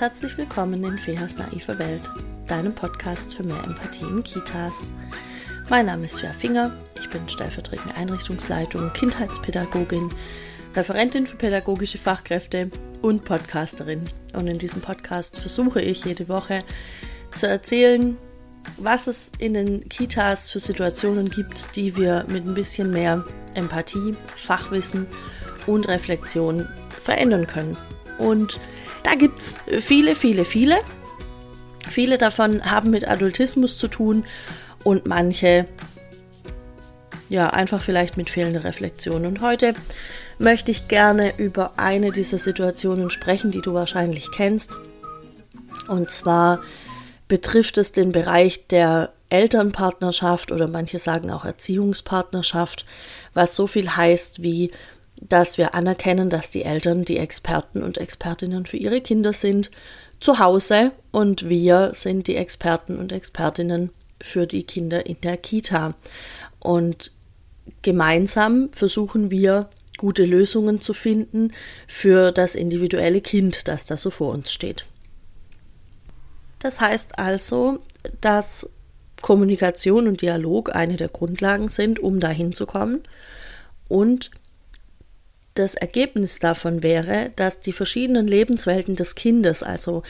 herzlich 0.00 0.38
willkommen 0.38 0.84
in 0.84 0.96
Feas 0.96 1.36
naive 1.38 1.76
Welt, 1.76 2.02
deinem 2.46 2.72
Podcast 2.72 3.34
für 3.34 3.42
mehr 3.42 3.64
Empathie 3.64 4.04
in 4.04 4.22
Kitas. 4.22 4.92
Mein 5.68 5.86
Name 5.86 6.04
ist 6.04 6.20
Fia 6.20 6.32
Finger, 6.32 6.72
ich 7.00 7.08
bin 7.08 7.28
stellvertretende 7.28 7.96
Einrichtungsleitung, 7.96 8.92
Kindheitspädagogin, 8.92 10.14
Referentin 10.76 11.26
für 11.26 11.34
pädagogische 11.34 11.98
Fachkräfte 11.98 12.70
und 13.02 13.24
Podcasterin. 13.24 14.08
Und 14.34 14.46
in 14.46 14.58
diesem 14.58 14.82
Podcast 14.82 15.36
versuche 15.36 15.82
ich 15.82 16.04
jede 16.04 16.28
Woche 16.28 16.62
zu 17.34 17.48
erzählen, 17.48 18.16
was 18.76 19.08
es 19.08 19.32
in 19.38 19.54
den 19.54 19.88
Kitas 19.88 20.48
für 20.48 20.60
Situationen 20.60 21.28
gibt, 21.28 21.74
die 21.74 21.96
wir 21.96 22.24
mit 22.28 22.46
ein 22.46 22.54
bisschen 22.54 22.90
mehr 22.90 23.24
Empathie, 23.54 24.14
Fachwissen 24.36 25.08
und 25.66 25.88
Reflexion 25.88 26.68
verändern 27.02 27.48
können. 27.48 27.76
Und 28.18 28.60
da 29.08 29.14
gibt 29.14 29.38
es 29.38 29.54
viele, 29.84 30.14
viele, 30.14 30.44
viele. 30.44 30.78
Viele 31.88 32.18
davon 32.18 32.70
haben 32.70 32.90
mit 32.90 33.08
Adultismus 33.08 33.78
zu 33.78 33.88
tun 33.88 34.26
und 34.84 35.06
manche 35.06 35.66
ja 37.30 37.48
einfach 37.50 37.80
vielleicht 37.82 38.18
mit 38.18 38.28
fehlender 38.28 38.64
Reflexion. 38.64 39.24
Und 39.24 39.40
heute 39.40 39.72
möchte 40.38 40.70
ich 40.70 40.88
gerne 40.88 41.32
über 41.38 41.72
eine 41.78 42.12
dieser 42.12 42.36
Situationen 42.36 43.10
sprechen, 43.10 43.50
die 43.50 43.62
du 43.62 43.72
wahrscheinlich 43.72 44.30
kennst. 44.30 44.76
Und 45.88 46.10
zwar 46.10 46.60
betrifft 47.28 47.78
es 47.78 47.92
den 47.92 48.12
Bereich 48.12 48.66
der 48.66 49.12
Elternpartnerschaft 49.30 50.52
oder 50.52 50.68
manche 50.68 50.98
sagen 50.98 51.30
auch 51.30 51.46
Erziehungspartnerschaft, 51.46 52.84
was 53.32 53.56
so 53.56 53.66
viel 53.66 53.96
heißt 53.96 54.42
wie, 54.42 54.70
dass 55.20 55.58
wir 55.58 55.74
anerkennen, 55.74 56.30
dass 56.30 56.50
die 56.50 56.64
Eltern 56.64 57.04
die 57.04 57.18
Experten 57.18 57.82
und 57.82 57.98
Expertinnen 57.98 58.66
für 58.66 58.76
ihre 58.76 59.00
Kinder 59.00 59.32
sind 59.32 59.70
zu 60.20 60.38
Hause 60.38 60.92
und 61.10 61.48
wir 61.48 61.92
sind 61.94 62.26
die 62.26 62.36
Experten 62.36 62.96
und 62.98 63.12
Expertinnen 63.12 63.90
für 64.20 64.46
die 64.46 64.62
Kinder 64.62 65.06
in 65.06 65.20
der 65.20 65.36
Kita. 65.36 65.94
Und 66.60 67.12
gemeinsam 67.82 68.70
versuchen 68.72 69.30
wir 69.30 69.70
gute 69.96 70.24
Lösungen 70.24 70.80
zu 70.80 70.92
finden 70.92 71.52
für 71.86 72.32
das 72.32 72.54
individuelle 72.54 73.20
Kind, 73.20 73.68
das 73.68 73.86
da 73.86 73.96
so 73.96 74.10
vor 74.10 74.32
uns 74.32 74.52
steht. 74.52 74.86
Das 76.58 76.80
heißt 76.80 77.18
also, 77.18 77.80
dass 78.20 78.70
Kommunikation 79.22 80.08
und 80.08 80.22
Dialog 80.22 80.74
eine 80.74 80.96
der 80.96 81.08
Grundlagen 81.08 81.68
sind, 81.68 81.98
um 81.98 82.20
dahin 82.20 82.52
zu 82.52 82.66
kommen. 82.66 83.02
Und 83.88 84.30
das 85.58 85.74
Ergebnis 85.74 86.38
davon 86.38 86.82
wäre, 86.82 87.32
dass 87.36 87.60
die 87.60 87.72
verschiedenen 87.72 88.26
Lebenswelten 88.26 88.96
des 88.96 89.14
Kindes, 89.14 89.62
also 89.62 90.02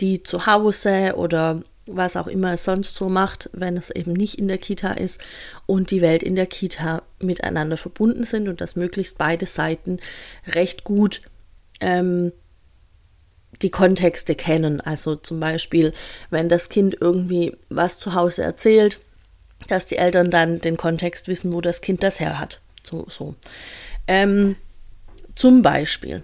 die 0.00 0.22
zu 0.22 0.46
Hause 0.46 1.14
oder 1.16 1.62
was 1.86 2.16
auch 2.16 2.26
immer 2.26 2.52
es 2.52 2.64
sonst 2.64 2.94
so 2.94 3.08
macht, 3.08 3.48
wenn 3.52 3.76
es 3.76 3.90
eben 3.90 4.12
nicht 4.12 4.38
in 4.38 4.48
der 4.48 4.58
Kita 4.58 4.92
ist, 4.92 5.20
und 5.66 5.90
die 5.90 6.00
Welt 6.00 6.22
in 6.22 6.34
der 6.34 6.46
Kita 6.46 7.02
miteinander 7.20 7.76
verbunden 7.76 8.24
sind 8.24 8.48
und 8.48 8.60
dass 8.60 8.76
möglichst 8.76 9.18
beide 9.18 9.46
Seiten 9.46 10.00
recht 10.48 10.84
gut 10.84 11.22
ähm, 11.80 12.32
die 13.62 13.70
Kontexte 13.70 14.34
kennen. 14.34 14.80
Also 14.80 15.14
zum 15.14 15.38
Beispiel, 15.38 15.92
wenn 16.30 16.48
das 16.48 16.68
Kind 16.68 16.96
irgendwie 17.00 17.56
was 17.68 17.98
zu 17.98 18.14
Hause 18.14 18.42
erzählt, 18.42 19.00
dass 19.68 19.86
die 19.86 19.96
Eltern 19.96 20.30
dann 20.30 20.60
den 20.60 20.76
Kontext 20.76 21.28
wissen, 21.28 21.52
wo 21.52 21.60
das 21.60 21.80
Kind 21.80 22.02
das 22.02 22.20
her 22.20 22.38
hat. 22.38 22.60
So, 22.82 23.06
so. 23.08 23.34
Ähm, 24.06 24.56
zum 25.36 25.62
Beispiel. 25.62 26.22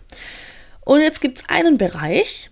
Und 0.81 1.00
jetzt 1.00 1.20
gibt 1.20 1.38
es 1.38 1.48
einen 1.48 1.78
Bereich, 1.78 2.50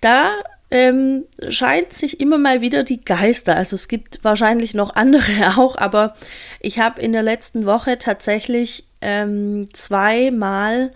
da 0.00 0.30
ähm, 0.70 1.26
scheint 1.50 1.92
sich 1.92 2.20
immer 2.20 2.38
mal 2.38 2.60
wieder 2.60 2.82
die 2.82 3.04
Geister. 3.04 3.56
Also 3.56 3.76
es 3.76 3.88
gibt 3.88 4.20
wahrscheinlich 4.22 4.74
noch 4.74 4.94
andere 4.94 5.56
auch, 5.58 5.76
aber 5.76 6.14
ich 6.60 6.78
habe 6.78 7.00
in 7.02 7.12
der 7.12 7.22
letzten 7.22 7.66
Woche 7.66 7.98
tatsächlich 7.98 8.86
ähm, 9.00 9.68
zweimal 9.72 10.92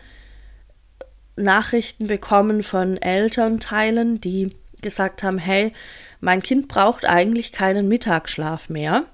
Nachrichten 1.37 2.07
bekommen 2.07 2.63
von 2.63 2.97
Elternteilen, 2.97 4.21
die 4.21 4.51
gesagt 4.81 5.23
haben, 5.23 5.39
hey, 5.39 5.73
mein 6.21 6.43
Kind 6.43 6.69
braucht 6.69 7.07
eigentlich 7.07 7.53
keinen 7.53 7.89
Mittagsschlaf 7.89 8.69
mehr. 8.71 9.05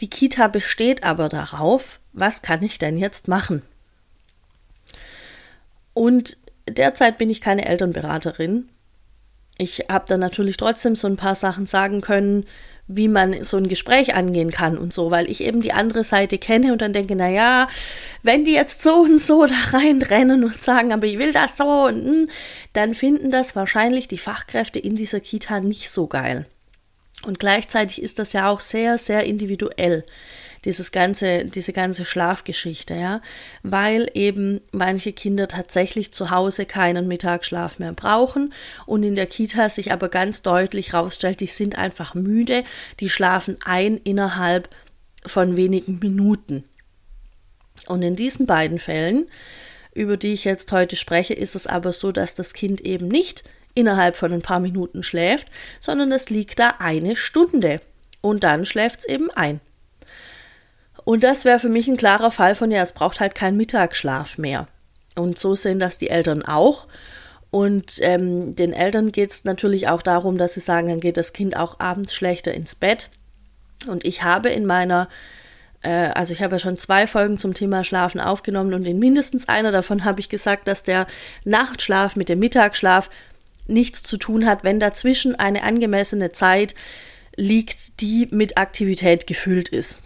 Die 0.00 0.08
Kita 0.08 0.48
besteht 0.48 1.04
aber 1.04 1.28
darauf, 1.28 2.00
was 2.12 2.40
kann 2.40 2.62
ich 2.62 2.78
denn 2.78 2.96
jetzt 2.96 3.28
machen? 3.28 3.62
Und 6.00 6.38
derzeit 6.66 7.18
bin 7.18 7.28
ich 7.28 7.42
keine 7.42 7.66
Elternberaterin. 7.66 8.70
Ich 9.58 9.80
habe 9.90 10.06
dann 10.08 10.20
natürlich 10.20 10.56
trotzdem 10.56 10.96
so 10.96 11.06
ein 11.06 11.18
paar 11.18 11.34
Sachen 11.34 11.66
sagen 11.66 12.00
können, 12.00 12.46
wie 12.86 13.06
man 13.06 13.44
so 13.44 13.58
ein 13.58 13.68
Gespräch 13.68 14.14
angehen 14.14 14.50
kann 14.50 14.78
und 14.78 14.94
so, 14.94 15.10
weil 15.10 15.30
ich 15.30 15.44
eben 15.44 15.60
die 15.60 15.74
andere 15.74 16.02
Seite 16.02 16.38
kenne 16.38 16.72
und 16.72 16.80
dann 16.80 16.94
denke, 16.94 17.16
na 17.16 17.28
ja, 17.28 17.68
wenn 18.22 18.46
die 18.46 18.54
jetzt 18.54 18.80
so 18.80 19.02
und 19.02 19.20
so 19.20 19.44
da 19.72 19.76
reinrennen 19.76 20.42
und 20.42 20.62
sagen, 20.62 20.94
aber 20.94 21.06
ich 21.06 21.18
will 21.18 21.34
das 21.34 21.58
so 21.58 21.66
und 21.66 22.02
hm, 22.02 22.28
dann 22.72 22.94
finden 22.94 23.30
das 23.30 23.54
wahrscheinlich 23.54 24.08
die 24.08 24.16
Fachkräfte 24.16 24.78
in 24.78 24.96
dieser 24.96 25.20
Kita 25.20 25.60
nicht 25.60 25.90
so 25.90 26.06
geil. 26.06 26.46
Und 27.26 27.38
gleichzeitig 27.38 28.00
ist 28.00 28.18
das 28.18 28.32
ja 28.32 28.48
auch 28.48 28.60
sehr, 28.60 28.96
sehr 28.96 29.24
individuell 29.24 30.06
dieses 30.64 30.92
ganze, 30.92 31.44
diese 31.44 31.72
ganze 31.72 32.04
Schlafgeschichte, 32.04 32.94
ja, 32.94 33.22
weil 33.62 34.10
eben 34.14 34.60
manche 34.72 35.12
Kinder 35.12 35.48
tatsächlich 35.48 36.12
zu 36.12 36.30
Hause 36.30 36.66
keinen 36.66 37.08
Mittagsschlaf 37.08 37.78
mehr 37.78 37.92
brauchen 37.92 38.52
und 38.86 39.02
in 39.02 39.16
der 39.16 39.26
Kita 39.26 39.68
sich 39.68 39.92
aber 39.92 40.08
ganz 40.08 40.42
deutlich 40.42 40.92
rausstellt, 40.92 41.40
die 41.40 41.46
sind 41.46 41.78
einfach 41.78 42.14
müde, 42.14 42.64
die 43.00 43.08
schlafen 43.08 43.56
ein 43.64 43.96
innerhalb 43.98 44.68
von 45.24 45.56
wenigen 45.56 45.98
Minuten. 45.98 46.64
Und 47.86 48.02
in 48.02 48.16
diesen 48.16 48.46
beiden 48.46 48.78
Fällen, 48.78 49.26
über 49.94 50.16
die 50.16 50.32
ich 50.32 50.44
jetzt 50.44 50.70
heute 50.72 50.96
spreche, 50.96 51.34
ist 51.34 51.56
es 51.56 51.66
aber 51.66 51.92
so, 51.92 52.12
dass 52.12 52.34
das 52.34 52.52
Kind 52.52 52.80
eben 52.82 53.08
nicht 53.08 53.44
innerhalb 53.74 54.16
von 54.16 54.32
ein 54.32 54.42
paar 54.42 54.60
Minuten 54.60 55.02
schläft, 55.02 55.46
sondern 55.80 56.12
es 56.12 56.30
liegt 56.30 56.58
da 56.58 56.74
eine 56.78 57.16
Stunde 57.16 57.80
und 58.20 58.44
dann 58.44 58.66
schläft 58.66 59.00
es 59.00 59.04
eben 59.06 59.30
ein. 59.30 59.60
Und 61.04 61.24
das 61.24 61.44
wäre 61.44 61.58
für 61.58 61.68
mich 61.68 61.88
ein 61.88 61.96
klarer 61.96 62.30
Fall 62.30 62.54
von, 62.54 62.70
ja, 62.70 62.82
es 62.82 62.92
braucht 62.92 63.20
halt 63.20 63.34
keinen 63.34 63.56
Mittagsschlaf 63.56 64.38
mehr. 64.38 64.68
Und 65.16 65.38
so 65.38 65.54
sehen 65.54 65.80
das 65.80 65.98
die 65.98 66.10
Eltern 66.10 66.42
auch. 66.42 66.86
Und 67.50 67.98
ähm, 68.00 68.54
den 68.54 68.72
Eltern 68.72 69.10
geht 69.10 69.32
es 69.32 69.44
natürlich 69.44 69.88
auch 69.88 70.02
darum, 70.02 70.38
dass 70.38 70.54
sie 70.54 70.60
sagen, 70.60 70.88
dann 70.88 71.00
geht 71.00 71.16
das 71.16 71.32
Kind 71.32 71.56
auch 71.56 71.80
abends 71.80 72.14
schlechter 72.14 72.54
ins 72.54 72.74
Bett. 72.74 73.08
Und 73.88 74.04
ich 74.04 74.22
habe 74.22 74.50
in 74.50 74.66
meiner, 74.66 75.08
äh, 75.82 76.10
also 76.14 76.32
ich 76.32 76.42
habe 76.42 76.56
ja 76.56 76.58
schon 76.60 76.78
zwei 76.78 77.06
Folgen 77.06 77.38
zum 77.38 77.54
Thema 77.54 77.82
Schlafen 77.82 78.20
aufgenommen 78.20 78.74
und 78.74 78.84
in 78.84 78.98
mindestens 78.98 79.48
einer 79.48 79.72
davon 79.72 80.04
habe 80.04 80.20
ich 80.20 80.28
gesagt, 80.28 80.68
dass 80.68 80.84
der 80.84 81.06
Nachtschlaf 81.44 82.14
mit 82.14 82.28
dem 82.28 82.38
Mittagsschlaf 82.38 83.10
nichts 83.66 84.02
zu 84.02 84.16
tun 84.16 84.46
hat, 84.46 84.62
wenn 84.62 84.78
dazwischen 84.78 85.34
eine 85.34 85.62
angemessene 85.64 86.32
Zeit 86.32 86.74
liegt, 87.36 88.00
die 88.00 88.28
mit 88.30 88.58
Aktivität 88.58 89.26
gefüllt 89.26 89.68
ist. 89.68 90.02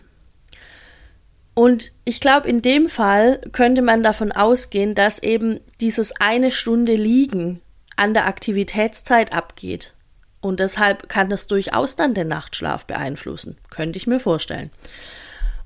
Und 1.54 1.92
ich 2.04 2.20
glaube, 2.20 2.48
in 2.48 2.62
dem 2.62 2.88
Fall 2.88 3.40
könnte 3.52 3.80
man 3.80 4.02
davon 4.02 4.32
ausgehen, 4.32 4.94
dass 4.94 5.20
eben 5.20 5.60
dieses 5.80 6.12
eine 6.20 6.50
Stunde 6.50 6.94
Liegen 6.94 7.60
an 7.96 8.12
der 8.12 8.26
Aktivitätszeit 8.26 9.34
abgeht. 9.34 9.94
Und 10.40 10.60
deshalb 10.60 11.08
kann 11.08 11.30
das 11.30 11.46
durchaus 11.46 11.96
dann 11.96 12.12
den 12.12 12.28
Nachtschlaf 12.28 12.84
beeinflussen. 12.84 13.56
Könnte 13.70 13.96
ich 13.96 14.06
mir 14.06 14.20
vorstellen. 14.20 14.70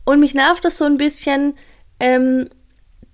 Und 0.05 0.21
mich 0.21 0.35
nervt 0.35 0.65
das 0.65 0.79
so 0.79 0.85
ein 0.85 0.99
bisschen, 0.99 1.55
ähm, 1.99 2.49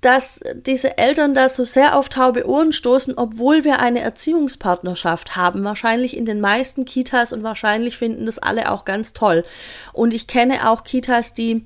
dass 0.00 0.40
diese 0.54 0.98
Eltern 0.98 1.32
da 1.32 1.48
so 1.48 1.64
sehr 1.64 1.96
auf 1.96 2.10
taube 2.10 2.46
Ohren 2.46 2.72
stoßen, 2.72 3.16
obwohl 3.16 3.64
wir 3.64 3.78
eine 3.78 4.00
Erziehungspartnerschaft 4.00 5.36
haben. 5.36 5.64
Wahrscheinlich 5.64 6.16
in 6.16 6.26
den 6.26 6.40
meisten 6.40 6.84
Kitas 6.84 7.32
und 7.32 7.42
wahrscheinlich 7.42 7.96
finden 7.96 8.26
das 8.26 8.38
alle 8.38 8.70
auch 8.70 8.84
ganz 8.84 9.14
toll. 9.14 9.44
Und 9.94 10.12
ich 10.12 10.26
kenne 10.26 10.68
auch 10.68 10.84
Kitas, 10.84 11.32
die 11.32 11.64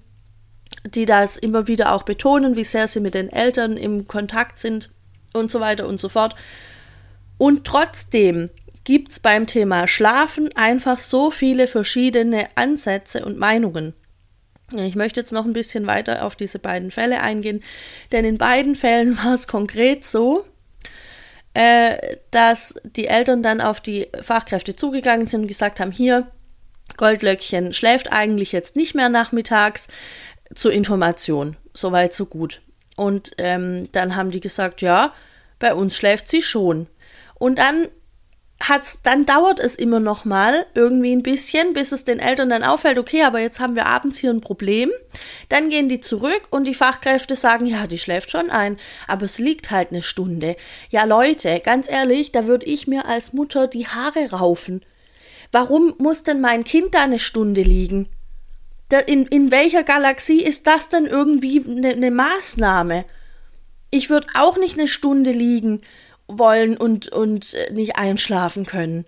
die 0.87 1.07
das 1.07 1.37
immer 1.37 1.67
wieder 1.67 1.93
auch 1.93 2.03
betonen, 2.03 2.57
wie 2.57 2.65
sehr 2.65 2.89
sie 2.89 3.01
mit 3.01 3.15
den 3.15 3.31
Eltern 3.31 3.77
im 3.77 4.07
Kontakt 4.07 4.59
sind 4.59 4.91
und 5.33 5.51
so 5.51 5.61
weiter 5.61 5.87
und 5.87 6.01
so 6.01 6.09
fort. 6.09 6.35
Und 7.37 7.65
trotzdem 7.65 8.51
gibt 8.85 9.13
es 9.13 9.21
beim 9.21 9.47
Thema 9.47 9.87
Schlafen 9.87 10.51
einfach 10.57 10.99
so 10.99 11.31
viele 11.31 11.69
verschiedene 11.69 12.49
Ansätze 12.55 13.25
und 13.25 13.39
Meinungen. 13.39 13.95
Ich 14.73 14.97
möchte 14.97 15.21
jetzt 15.21 15.33
noch 15.33 15.45
ein 15.45 15.53
bisschen 15.53 15.87
weiter 15.87 16.25
auf 16.25 16.37
diese 16.37 16.59
beiden 16.59 16.91
Fälle 16.91 17.21
eingehen, 17.21 17.63
denn 18.13 18.25
in 18.25 18.39
beiden 18.39 18.77
Fällen 18.77 19.17
war 19.25 19.35
es 19.35 19.47
konkret 19.47 20.05
so, 20.05 20.45
äh, 21.55 22.17
dass 22.31 22.75
die 22.85 23.07
Eltern 23.07 23.43
dann 23.43 23.61
auf 23.61 23.81
die 23.81 24.09
Fachkräfte 24.21 24.77
zugegangen 24.77 25.27
sind 25.27 25.43
und 25.43 25.49
gesagt 25.49 25.81
haben, 25.81 25.93
hier, 25.93 26.31
Goldlöckchen 26.97 27.73
schläft 27.75 28.11
eigentlich 28.13 28.53
jetzt 28.53 28.75
nicht 28.75 28.95
mehr 28.95 29.09
nachmittags, 29.09 29.89
zur 30.55 30.73
Information. 30.73 31.57
Soweit, 31.75 32.13
so 32.15 32.27
gut. 32.27 32.63
Und 32.97 33.33
ähm, 33.39 33.91
dann 33.93 34.17
haben 34.17 34.31
die 34.31 34.41
gesagt, 34.41 34.83
ja, 34.83 35.13
bei 35.59 35.75
uns 35.75 35.97
schläft 35.97 36.29
sie 36.29 36.43
schon. 36.43 36.89
Und 37.35 37.59
dann 37.59 37.89
hat's, 38.61 39.01
dann 39.03 39.25
dauert 39.25 39.61
es 39.61 39.77
immer 39.77 40.01
noch 40.01 40.25
mal 40.25 40.67
irgendwie 40.75 41.13
ein 41.13 41.23
bisschen, 41.23 41.75
bis 41.75 41.93
es 41.93 42.05
den 42.05 42.19
Eltern 42.19 42.51
dann 42.51 42.65
auffällt, 42.65 42.99
okay, 42.99 43.23
aber 43.23 43.41
jetzt 43.41 43.61
haben 43.61 43.77
wir 43.77 43.87
abends 43.87 44.19
hier 44.19 44.31
ein 44.31 44.41
Problem. 44.41 44.91
Dann 45.49 45.71
gehen 45.71 45.89
die 45.89 46.01
zurück 46.01 46.43
und 46.51 46.65
die 46.65 46.75
Fachkräfte 46.75 47.37
sagen, 47.37 47.67
ja, 47.67 47.87
die 47.87 47.99
schläft 47.99 48.31
schon 48.31 48.51
ein, 48.51 48.77
aber 49.07 49.25
es 49.25 49.39
liegt 49.39 49.71
halt 49.71 49.93
eine 49.93 50.03
Stunde. 50.03 50.57
Ja, 50.91 51.05
Leute, 51.05 51.61
ganz 51.61 51.89
ehrlich, 51.89 52.33
da 52.33 52.47
würde 52.47 52.67
ich 52.67 52.89
mir 52.89 53.07
als 53.07 53.33
Mutter 53.33 53.69
die 53.69 53.87
Haare 53.87 54.31
raufen. 54.31 54.85
Warum 55.53 55.95
muss 55.99 56.25
denn 56.25 56.41
mein 56.41 56.65
Kind 56.65 56.95
da 56.95 57.05
eine 57.05 57.19
Stunde 57.19 57.63
liegen? 57.63 58.09
In, 58.97 59.27
in 59.27 59.51
welcher 59.51 59.83
Galaxie 59.83 60.43
ist 60.43 60.67
das 60.67 60.89
denn 60.89 61.07
irgendwie 61.07 61.63
eine, 61.67 61.91
eine 61.91 62.11
Maßnahme? 62.11 63.05
Ich 63.91 64.11
würde 64.11 64.29
auch 64.35 64.57
nicht 64.59 64.79
eine 64.79 64.89
Stunde 64.89 65.31
liegen 65.31 65.83
wollen 66.27 66.77
und, 66.77 67.09
und 67.09 67.55
äh, 67.55 67.73
nicht 67.73 67.97
einschlafen 67.97 68.67
können. 68.67 69.07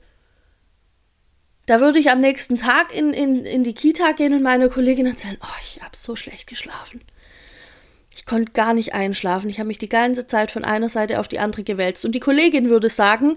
Da 1.66 1.80
würde 1.80 1.98
ich 1.98 2.10
am 2.10 2.20
nächsten 2.20 2.56
Tag 2.56 2.94
in, 2.94 3.12
in, 3.12 3.44
in 3.44 3.62
die 3.62 3.74
Kita 3.74 4.12
gehen 4.12 4.34
und 4.34 4.42
meine 4.42 4.68
Kollegin 4.68 5.06
erzählen, 5.06 5.38
oh, 5.40 5.60
ich 5.62 5.80
habe 5.82 5.96
so 5.96 6.16
schlecht 6.16 6.46
geschlafen. 6.46 7.02
Ich 8.12 8.26
konnte 8.26 8.52
gar 8.52 8.74
nicht 8.74 8.92
einschlafen. 8.92 9.48
Ich 9.48 9.58
habe 9.58 9.68
mich 9.68 9.78
die 9.78 9.88
ganze 9.88 10.26
Zeit 10.26 10.50
von 10.50 10.64
einer 10.64 10.88
Seite 10.88 11.20
auf 11.20 11.28
die 11.28 11.38
andere 11.38 11.62
gewälzt. 11.62 12.04
Und 12.04 12.12
die 12.12 12.20
Kollegin 12.20 12.68
würde 12.68 12.88
sagen, 12.88 13.36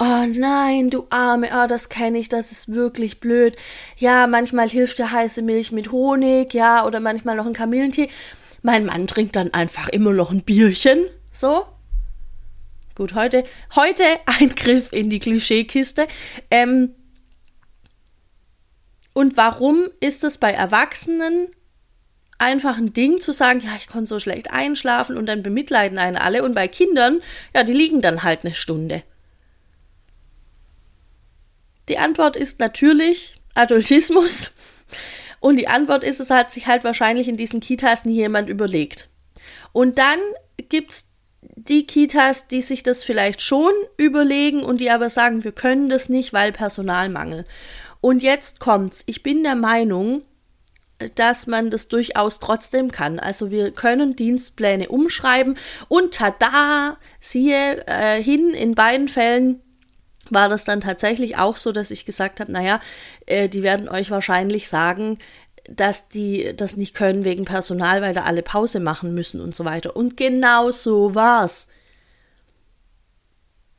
Oh 0.00 0.24
nein, 0.26 0.90
du 0.90 1.06
Arme, 1.10 1.48
oh, 1.52 1.66
das 1.66 1.88
kenne 1.88 2.18
ich, 2.18 2.28
das 2.28 2.52
ist 2.52 2.72
wirklich 2.72 3.18
blöd. 3.18 3.56
Ja, 3.96 4.28
manchmal 4.28 4.68
hilft 4.68 5.00
ja 5.00 5.10
heiße 5.10 5.42
Milch 5.42 5.72
mit 5.72 5.90
Honig, 5.90 6.54
ja, 6.54 6.86
oder 6.86 7.00
manchmal 7.00 7.34
noch 7.34 7.46
ein 7.46 7.52
Kamillentee. 7.52 8.08
Mein 8.62 8.86
Mann 8.86 9.08
trinkt 9.08 9.34
dann 9.34 9.52
einfach 9.52 9.88
immer 9.88 10.12
noch 10.12 10.30
ein 10.30 10.42
Bierchen, 10.42 11.04
so. 11.32 11.66
Gut, 12.94 13.14
heute, 13.16 13.42
heute 13.74 14.04
ein 14.26 14.50
Griff 14.54 14.92
in 14.92 15.10
die 15.10 15.18
Klischeekiste. 15.18 16.06
Ähm, 16.48 16.94
und 19.14 19.36
warum 19.36 19.88
ist 19.98 20.22
es 20.22 20.38
bei 20.38 20.52
Erwachsenen 20.52 21.48
einfach 22.38 22.78
ein 22.78 22.92
Ding 22.92 23.20
zu 23.20 23.32
sagen, 23.32 23.60
ja, 23.64 23.70
ich 23.76 23.88
konnte 23.88 24.06
so 24.06 24.20
schlecht 24.20 24.52
einschlafen 24.52 25.16
und 25.16 25.26
dann 25.26 25.42
bemitleiden 25.42 25.98
einen 25.98 26.16
alle 26.16 26.44
und 26.44 26.54
bei 26.54 26.68
Kindern, 26.68 27.20
ja, 27.52 27.64
die 27.64 27.72
liegen 27.72 28.00
dann 28.00 28.22
halt 28.22 28.44
eine 28.44 28.54
Stunde. 28.54 29.02
Die 31.88 31.98
Antwort 31.98 32.36
ist 32.36 32.60
natürlich 32.60 33.36
Adultismus. 33.54 34.50
Und 35.40 35.56
die 35.56 35.68
Antwort 35.68 36.04
ist, 36.04 36.20
es 36.20 36.30
hat 36.30 36.50
sich 36.50 36.66
halt 36.66 36.84
wahrscheinlich 36.84 37.28
in 37.28 37.36
diesen 37.36 37.60
Kitas 37.60 38.04
nie 38.04 38.14
jemand 38.14 38.48
überlegt. 38.48 39.08
Und 39.72 39.98
dann 39.98 40.18
gibt 40.68 40.90
es 40.92 41.04
die 41.40 41.86
Kitas, 41.86 42.48
die 42.48 42.60
sich 42.60 42.82
das 42.82 43.04
vielleicht 43.04 43.40
schon 43.40 43.72
überlegen 43.96 44.62
und 44.62 44.80
die 44.80 44.90
aber 44.90 45.10
sagen, 45.10 45.44
wir 45.44 45.52
können 45.52 45.88
das 45.88 46.08
nicht, 46.08 46.32
weil 46.32 46.52
Personalmangel. 46.52 47.44
Und 48.00 48.22
jetzt 48.22 48.58
kommt's. 48.58 49.04
Ich 49.06 49.22
bin 49.22 49.42
der 49.42 49.54
Meinung, 49.54 50.22
dass 51.14 51.46
man 51.46 51.70
das 51.70 51.88
durchaus 51.88 52.40
trotzdem 52.40 52.90
kann. 52.90 53.20
Also 53.20 53.50
wir 53.50 53.70
können 53.70 54.16
Dienstpläne 54.16 54.88
umschreiben 54.88 55.56
und 55.86 56.14
tada, 56.14 56.96
siehe 57.20 57.86
äh, 57.86 58.22
hin 58.22 58.50
in 58.50 58.74
beiden 58.74 59.08
Fällen 59.08 59.62
war 60.32 60.48
das 60.48 60.64
dann 60.64 60.80
tatsächlich 60.80 61.36
auch 61.36 61.56
so, 61.56 61.72
dass 61.72 61.90
ich 61.90 62.06
gesagt 62.06 62.40
habe, 62.40 62.52
naja, 62.52 62.80
äh, 63.26 63.48
die 63.48 63.62
werden 63.62 63.88
euch 63.88 64.10
wahrscheinlich 64.10 64.68
sagen, 64.68 65.18
dass 65.68 66.08
die 66.08 66.54
das 66.56 66.76
nicht 66.76 66.94
können 66.94 67.24
wegen 67.24 67.44
Personal, 67.44 68.00
weil 68.00 68.14
da 68.14 68.24
alle 68.24 68.42
Pause 68.42 68.80
machen 68.80 69.14
müssen 69.14 69.40
und 69.40 69.54
so 69.54 69.64
weiter. 69.64 69.96
Und 69.96 70.16
genau 70.16 70.70
so 70.70 71.14
war's. 71.14 71.68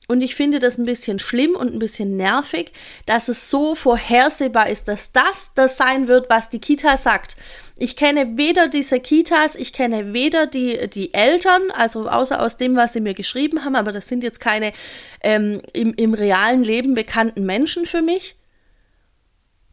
Und 0.10 0.22
ich 0.22 0.34
finde 0.34 0.58
das 0.58 0.80
ein 0.80 0.86
bisschen 0.86 1.20
schlimm 1.20 1.56
und 1.56 1.72
ein 1.72 1.78
bisschen 1.78 2.18
nervig, 2.18 2.72
dass 3.06 3.28
es 3.28 3.52
so 3.52 3.76
vorhersehbar 3.76 4.68
ist, 4.68 4.88
dass 4.88 5.12
das 5.12 5.52
das 5.54 5.78
sein 5.78 6.08
wird, 6.08 6.32
was 6.32 6.50
die 6.50 6.58
Kita 6.58 6.98
sagt. 6.98 7.38
Ich 7.78 7.96
kenne 7.96 8.36
weder 8.36 8.70
diese 8.70 9.00
Kitas, 9.00 9.54
ich 9.54 9.72
kenne 9.72 10.12
weder 10.12 10.48
die, 10.48 10.90
die 10.90 11.14
Eltern, 11.14 11.62
also 11.76 12.10
außer 12.10 12.42
aus 12.42 12.58
dem, 12.58 12.76
was 12.76 12.94
sie 12.94 13.02
mir 13.02 13.14
geschrieben 13.14 13.64
haben, 13.64 13.76
aber 13.76 13.92
das 13.92 14.08
sind 14.08 14.24
jetzt 14.24 14.40
keine 14.40 14.74
ähm, 15.22 15.62
im, 15.74 15.94
im 15.94 16.16
realen 16.16 16.64
Leben 16.64 16.96
bekannten 16.96 17.46
Menschen 17.46 17.86
für 17.86 18.02
mich. 18.02 18.36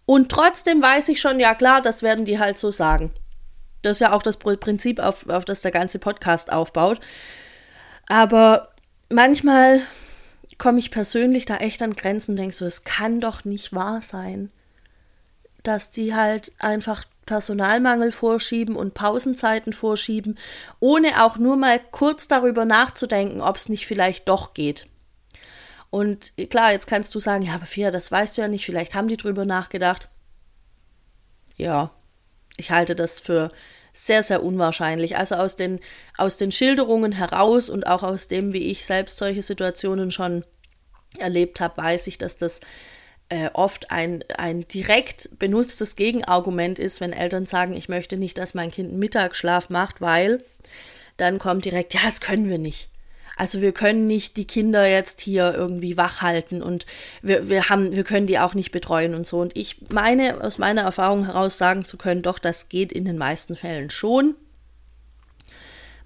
Und 0.04 0.30
trotzdem 0.30 0.82
weiß 0.82 1.08
ich 1.08 1.18
schon, 1.18 1.40
ja 1.40 1.54
klar, 1.54 1.80
das 1.80 2.02
werden 2.02 2.26
die 2.26 2.38
halt 2.38 2.58
so 2.58 2.70
sagen. 2.70 3.10
Das 3.80 3.92
ist 3.96 4.00
ja 4.00 4.12
auch 4.12 4.22
das 4.22 4.36
Prinzip, 4.36 5.00
auf, 5.00 5.30
auf 5.30 5.46
das 5.46 5.62
der 5.62 5.70
ganze 5.70 5.98
Podcast 5.98 6.52
aufbaut. 6.52 7.00
Aber 8.06 8.68
manchmal 9.08 9.80
komme 10.58 10.78
ich 10.78 10.90
persönlich 10.90 11.46
da 11.46 11.56
echt 11.56 11.82
an 11.82 11.94
Grenzen 11.94 12.32
und 12.32 12.36
denke 12.38 12.54
so, 12.54 12.64
es 12.64 12.84
kann 12.84 13.20
doch 13.20 13.44
nicht 13.44 13.72
wahr 13.72 14.02
sein, 14.02 14.50
dass 15.62 15.90
die 15.90 16.14
halt 16.14 16.52
einfach 16.58 17.04
Personalmangel 17.26 18.12
vorschieben 18.12 18.76
und 18.76 18.94
Pausenzeiten 18.94 19.72
vorschieben, 19.72 20.38
ohne 20.78 21.24
auch 21.24 21.38
nur 21.38 21.56
mal 21.56 21.80
kurz 21.90 22.28
darüber 22.28 22.64
nachzudenken, 22.64 23.40
ob 23.40 23.56
es 23.56 23.68
nicht 23.68 23.86
vielleicht 23.86 24.28
doch 24.28 24.54
geht. 24.54 24.86
Und 25.90 26.32
klar, 26.50 26.72
jetzt 26.72 26.86
kannst 26.86 27.14
du 27.14 27.20
sagen, 27.20 27.42
ja, 27.42 27.54
aber 27.54 27.66
Fia, 27.66 27.90
das 27.90 28.10
weißt 28.10 28.36
du 28.36 28.42
ja 28.42 28.48
nicht, 28.48 28.64
vielleicht 28.64 28.94
haben 28.94 29.08
die 29.08 29.16
drüber 29.16 29.44
nachgedacht. 29.44 30.08
Ja, 31.56 31.90
ich 32.56 32.70
halte 32.70 32.94
das 32.94 33.18
für 33.18 33.50
sehr, 33.96 34.22
sehr 34.22 34.42
unwahrscheinlich. 34.42 35.16
Also 35.16 35.36
aus 35.36 35.56
den, 35.56 35.80
aus 36.18 36.36
den 36.36 36.52
Schilderungen 36.52 37.12
heraus 37.12 37.70
und 37.70 37.86
auch 37.86 38.02
aus 38.02 38.28
dem, 38.28 38.52
wie 38.52 38.70
ich 38.70 38.84
selbst 38.84 39.16
solche 39.16 39.42
Situationen 39.42 40.10
schon 40.10 40.44
erlebt 41.18 41.60
habe, 41.60 41.78
weiß 41.78 42.06
ich, 42.08 42.18
dass 42.18 42.36
das 42.36 42.60
äh, 43.30 43.48
oft 43.54 43.90
ein, 43.90 44.22
ein 44.36 44.68
direkt 44.68 45.30
benutztes 45.38 45.96
Gegenargument 45.96 46.78
ist, 46.78 47.00
wenn 47.00 47.12
Eltern 47.12 47.46
sagen, 47.46 47.72
ich 47.72 47.88
möchte 47.88 48.18
nicht, 48.18 48.38
dass 48.38 48.54
mein 48.54 48.70
Kind 48.70 48.90
einen 48.90 48.98
Mittagsschlaf 48.98 49.70
macht, 49.70 50.00
weil 50.00 50.44
dann 51.16 51.38
kommt 51.38 51.64
direkt, 51.64 51.94
ja, 51.94 52.00
das 52.04 52.20
können 52.20 52.48
wir 52.48 52.58
nicht. 52.58 52.90
Also 53.36 53.60
wir 53.60 53.72
können 53.72 54.06
nicht 54.06 54.38
die 54.38 54.46
Kinder 54.46 54.86
jetzt 54.86 55.20
hier 55.20 55.54
irgendwie 55.54 55.98
wach 55.98 56.22
halten 56.22 56.62
und 56.62 56.86
wir, 57.20 57.50
wir 57.50 57.68
haben, 57.68 57.94
wir 57.94 58.02
können 58.02 58.26
die 58.26 58.38
auch 58.38 58.54
nicht 58.54 58.72
betreuen 58.72 59.14
und 59.14 59.26
so. 59.26 59.40
Und 59.40 59.54
ich 59.56 59.90
meine, 59.90 60.42
aus 60.42 60.56
meiner 60.56 60.82
Erfahrung 60.82 61.26
heraus 61.26 61.58
sagen 61.58 61.84
zu 61.84 61.98
können, 61.98 62.22
doch, 62.22 62.38
das 62.38 62.70
geht 62.70 62.92
in 62.92 63.04
den 63.04 63.18
meisten 63.18 63.54
Fällen 63.54 63.90
schon. 63.90 64.34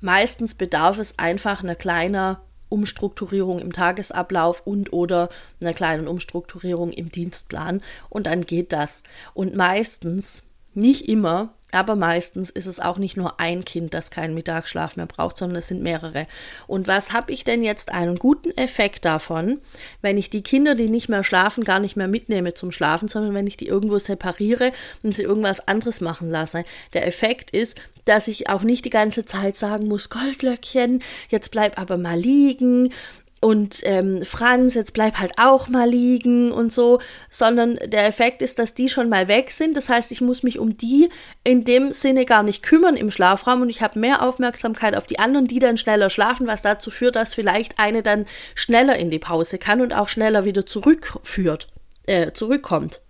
Meistens 0.00 0.54
bedarf 0.54 0.98
es 0.98 1.18
einfach 1.18 1.62
einer 1.62 1.76
kleiner 1.76 2.42
Umstrukturierung 2.68 3.60
im 3.60 3.72
Tagesablauf 3.72 4.66
und 4.66 4.92
oder 4.92 5.28
einer 5.60 5.74
kleinen 5.74 6.08
Umstrukturierung 6.08 6.92
im 6.92 7.12
Dienstplan 7.12 7.80
und 8.08 8.26
dann 8.26 8.44
geht 8.46 8.72
das. 8.72 9.02
Und 9.34 9.54
meistens, 9.54 10.44
nicht 10.74 11.08
immer, 11.08 11.52
aber 11.72 11.96
meistens 11.96 12.50
ist 12.50 12.66
es 12.66 12.80
auch 12.80 12.98
nicht 12.98 13.16
nur 13.16 13.40
ein 13.40 13.64
Kind, 13.64 13.94
das 13.94 14.10
keinen 14.10 14.34
Mittagsschlaf 14.34 14.96
mehr 14.96 15.06
braucht, 15.06 15.36
sondern 15.36 15.58
es 15.58 15.68
sind 15.68 15.82
mehrere. 15.82 16.26
Und 16.66 16.88
was 16.88 17.12
habe 17.12 17.32
ich 17.32 17.44
denn 17.44 17.62
jetzt 17.62 17.92
einen 17.92 18.16
guten 18.16 18.56
Effekt 18.56 19.04
davon, 19.04 19.58
wenn 20.02 20.18
ich 20.18 20.30
die 20.30 20.42
Kinder, 20.42 20.74
die 20.74 20.88
nicht 20.88 21.08
mehr 21.08 21.24
schlafen, 21.24 21.64
gar 21.64 21.80
nicht 21.80 21.96
mehr 21.96 22.08
mitnehme 22.08 22.54
zum 22.54 22.72
Schlafen, 22.72 23.08
sondern 23.08 23.34
wenn 23.34 23.46
ich 23.46 23.56
die 23.56 23.66
irgendwo 23.66 23.98
separiere 23.98 24.72
und 25.02 25.14
sie 25.14 25.22
irgendwas 25.22 25.66
anderes 25.68 26.00
machen 26.00 26.30
lasse? 26.30 26.64
Der 26.92 27.06
Effekt 27.06 27.50
ist, 27.50 27.80
dass 28.04 28.28
ich 28.28 28.48
auch 28.48 28.62
nicht 28.62 28.84
die 28.84 28.90
ganze 28.90 29.24
Zeit 29.24 29.56
sagen 29.56 29.86
muss, 29.86 30.10
Goldlöckchen, 30.10 31.02
jetzt 31.28 31.50
bleib 31.50 31.78
aber 31.78 31.96
mal 31.96 32.18
liegen 32.18 32.92
und 33.40 33.80
ähm, 33.84 34.22
Franz, 34.26 34.74
jetzt 34.74 34.92
bleib 34.92 35.18
halt 35.18 35.32
auch 35.38 35.66
mal 35.68 35.88
liegen 35.88 36.52
und 36.52 36.70
so, 36.70 37.00
sondern 37.30 37.76
der 37.76 38.06
Effekt 38.06 38.42
ist, 38.42 38.58
dass 38.58 38.74
die 38.74 38.90
schon 38.90 39.08
mal 39.08 39.28
weg 39.28 39.50
sind. 39.50 39.78
Das 39.78 39.88
heißt, 39.88 40.12
ich 40.12 40.20
muss 40.20 40.42
mich 40.42 40.58
um 40.58 40.76
die 40.76 41.08
in 41.42 41.64
dem 41.64 41.92
Sinne 41.92 42.26
gar 42.26 42.42
nicht 42.42 42.62
kümmern 42.62 42.96
im 42.96 43.10
Schlafraum 43.10 43.62
und 43.62 43.70
ich 43.70 43.80
habe 43.80 43.98
mehr 43.98 44.22
Aufmerksamkeit 44.22 44.94
auf 44.94 45.06
die 45.06 45.18
anderen, 45.18 45.46
die 45.46 45.58
dann 45.58 45.78
schneller 45.78 46.10
schlafen, 46.10 46.46
was 46.46 46.60
dazu 46.60 46.90
führt, 46.90 47.16
dass 47.16 47.32
vielleicht 47.32 47.78
eine 47.78 48.02
dann 48.02 48.26
schneller 48.54 48.96
in 48.96 49.10
die 49.10 49.18
Pause 49.18 49.56
kann 49.56 49.80
und 49.80 49.94
auch 49.94 50.08
schneller 50.08 50.44
wieder 50.44 50.66
zurückführt, 50.66 51.68
äh, 52.06 52.32
zurückkommt. 52.32 53.00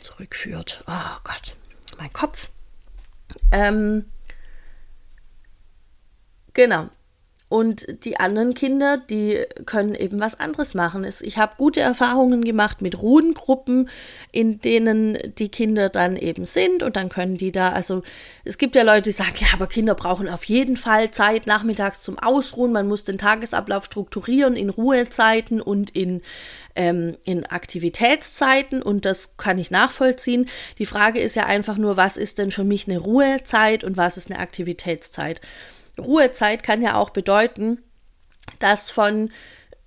Zurückführt. 0.00 0.84
Oh 0.86 1.18
Gott, 1.24 1.56
mein 1.96 2.12
Kopf. 2.12 2.50
Ähm, 3.52 4.04
genau. 6.52 6.90
Und 7.48 8.04
die 8.04 8.20
anderen 8.20 8.52
Kinder, 8.52 8.98
die 8.98 9.42
können 9.64 9.94
eben 9.94 10.20
was 10.20 10.38
anderes 10.38 10.74
machen. 10.74 11.06
Ich 11.22 11.38
habe 11.38 11.54
gute 11.56 11.80
Erfahrungen 11.80 12.44
gemacht 12.44 12.82
mit 12.82 13.00
Ruhengruppen, 13.00 13.88
in 14.32 14.60
denen 14.60 15.16
die 15.38 15.48
Kinder 15.48 15.88
dann 15.88 16.16
eben 16.16 16.44
sind 16.44 16.82
und 16.82 16.96
dann 16.96 17.08
können 17.08 17.38
die 17.38 17.50
da, 17.50 17.70
also 17.70 18.02
es 18.44 18.58
gibt 18.58 18.76
ja 18.76 18.82
Leute, 18.82 19.02
die 19.02 19.12
sagen, 19.12 19.36
ja, 19.38 19.46
aber 19.54 19.66
Kinder 19.66 19.94
brauchen 19.94 20.28
auf 20.28 20.44
jeden 20.44 20.76
Fall 20.76 21.10
Zeit 21.10 21.46
nachmittags 21.46 22.02
zum 22.02 22.18
Ausruhen. 22.18 22.72
Man 22.72 22.86
muss 22.86 23.04
den 23.04 23.16
Tagesablauf 23.16 23.86
strukturieren 23.86 24.54
in 24.54 24.68
Ruhezeiten 24.68 25.62
und 25.62 25.88
in, 25.96 26.20
ähm, 26.74 27.16
in 27.24 27.46
Aktivitätszeiten 27.46 28.82
und 28.82 29.06
das 29.06 29.38
kann 29.38 29.56
ich 29.56 29.70
nachvollziehen. 29.70 30.50
Die 30.78 30.86
Frage 30.86 31.18
ist 31.20 31.34
ja 31.34 31.46
einfach 31.46 31.78
nur, 31.78 31.96
was 31.96 32.18
ist 32.18 32.36
denn 32.36 32.50
für 32.50 32.64
mich 32.64 32.86
eine 32.86 32.98
Ruhezeit 32.98 33.84
und 33.84 33.96
was 33.96 34.18
ist 34.18 34.30
eine 34.30 34.38
Aktivitätszeit? 34.38 35.40
Ruhezeit 35.98 36.62
kann 36.62 36.82
ja 36.82 36.96
auch 36.96 37.10
bedeuten, 37.10 37.82
dass 38.58 38.90
von 38.90 39.30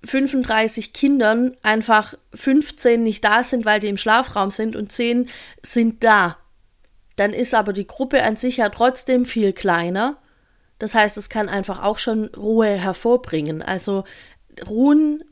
35 0.04 0.92
Kindern 0.92 1.56
einfach 1.62 2.14
15 2.34 3.02
nicht 3.02 3.24
da 3.24 3.44
sind, 3.44 3.64
weil 3.64 3.80
die 3.80 3.88
im 3.88 3.96
Schlafraum 3.96 4.50
sind 4.50 4.76
und 4.76 4.90
10 4.90 5.28
sind 5.64 6.02
da. 6.02 6.38
Dann 7.16 7.32
ist 7.32 7.54
aber 7.54 7.72
die 7.72 7.86
Gruppe 7.86 8.22
an 8.22 8.36
sich 8.36 8.58
ja 8.58 8.68
trotzdem 8.68 9.24
viel 9.24 9.52
kleiner. 9.52 10.16
Das 10.78 10.94
heißt, 10.94 11.16
es 11.16 11.28
kann 11.28 11.48
einfach 11.48 11.82
auch 11.82 11.98
schon 11.98 12.26
Ruhe 12.34 12.66
hervorbringen. 12.66 13.62
Also 13.62 14.04
Ruhen 14.68 15.22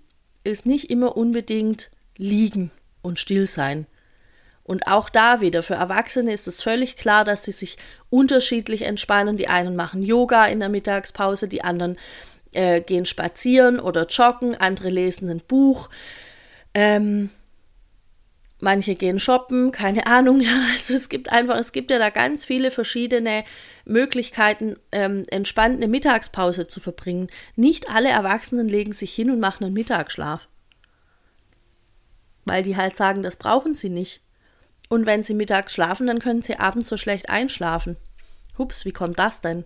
ist 0.45 0.67
nicht 0.67 0.91
immer 0.91 1.17
unbedingt 1.17 1.91
liegen 2.17 2.71
und 3.03 3.19
still 3.19 3.47
sein. 3.47 3.87
Und 4.71 4.87
auch 4.87 5.09
da 5.09 5.41
wieder, 5.41 5.65
für 5.65 5.75
Erwachsene 5.75 6.33
ist 6.33 6.47
es 6.47 6.63
völlig 6.63 6.97
klar, 6.97 7.25
dass 7.25 7.43
sie 7.43 7.51
sich 7.51 7.77
unterschiedlich 8.09 8.83
entspannen. 8.83 9.37
Die 9.37 9.49
einen 9.49 9.75
machen 9.75 10.01
Yoga 10.01 10.47
in 10.47 10.61
der 10.61 10.69
Mittagspause, 10.69 11.49
die 11.49 11.65
anderen 11.65 11.99
äh, 12.53 12.81
gehen 12.81 13.05
spazieren 13.05 13.81
oder 13.81 14.07
joggen, 14.07 14.55
andere 14.55 14.89
lesen 14.89 15.29
ein 15.29 15.41
Buch. 15.41 15.91
Ähm, 16.73 17.31
manche 18.61 18.95
gehen 18.95 19.19
shoppen, 19.19 19.73
keine 19.73 20.07
Ahnung. 20.07 20.39
Ja, 20.39 20.53
also 20.73 20.95
es 20.95 21.09
gibt 21.09 21.33
einfach, 21.33 21.57
es 21.57 21.73
gibt 21.73 21.91
ja 21.91 21.99
da 21.99 22.11
ganz 22.11 22.45
viele 22.45 22.71
verschiedene 22.71 23.43
Möglichkeiten, 23.85 24.77
ähm, 24.93 25.25
entspannt 25.33 25.79
eine 25.79 25.89
Mittagspause 25.89 26.69
zu 26.69 26.79
verbringen. 26.79 27.27
Nicht 27.57 27.91
alle 27.91 28.11
Erwachsenen 28.11 28.69
legen 28.69 28.93
sich 28.93 29.13
hin 29.13 29.33
und 29.33 29.41
machen 29.41 29.65
einen 29.65 29.75
Mittagsschlaf. 29.75 30.47
Weil 32.45 32.63
die 32.63 32.77
halt 32.77 32.95
sagen, 32.95 33.25
das 33.25 33.35
brauchen 33.35 33.75
sie 33.75 33.89
nicht. 33.89 34.23
Und 34.91 35.07
wenn 35.07 35.23
sie 35.23 35.35
mittags 35.35 35.73
schlafen, 35.73 36.09
dann 36.09 36.19
können 36.19 36.43
sie 36.43 36.59
abends 36.59 36.89
so 36.89 36.97
schlecht 36.97 37.31
einschlafen. 37.31 37.97
Hups, 38.59 38.85
wie 38.85 38.93
kommt 38.93 39.21
das 39.21 39.41
denn? 39.41 39.65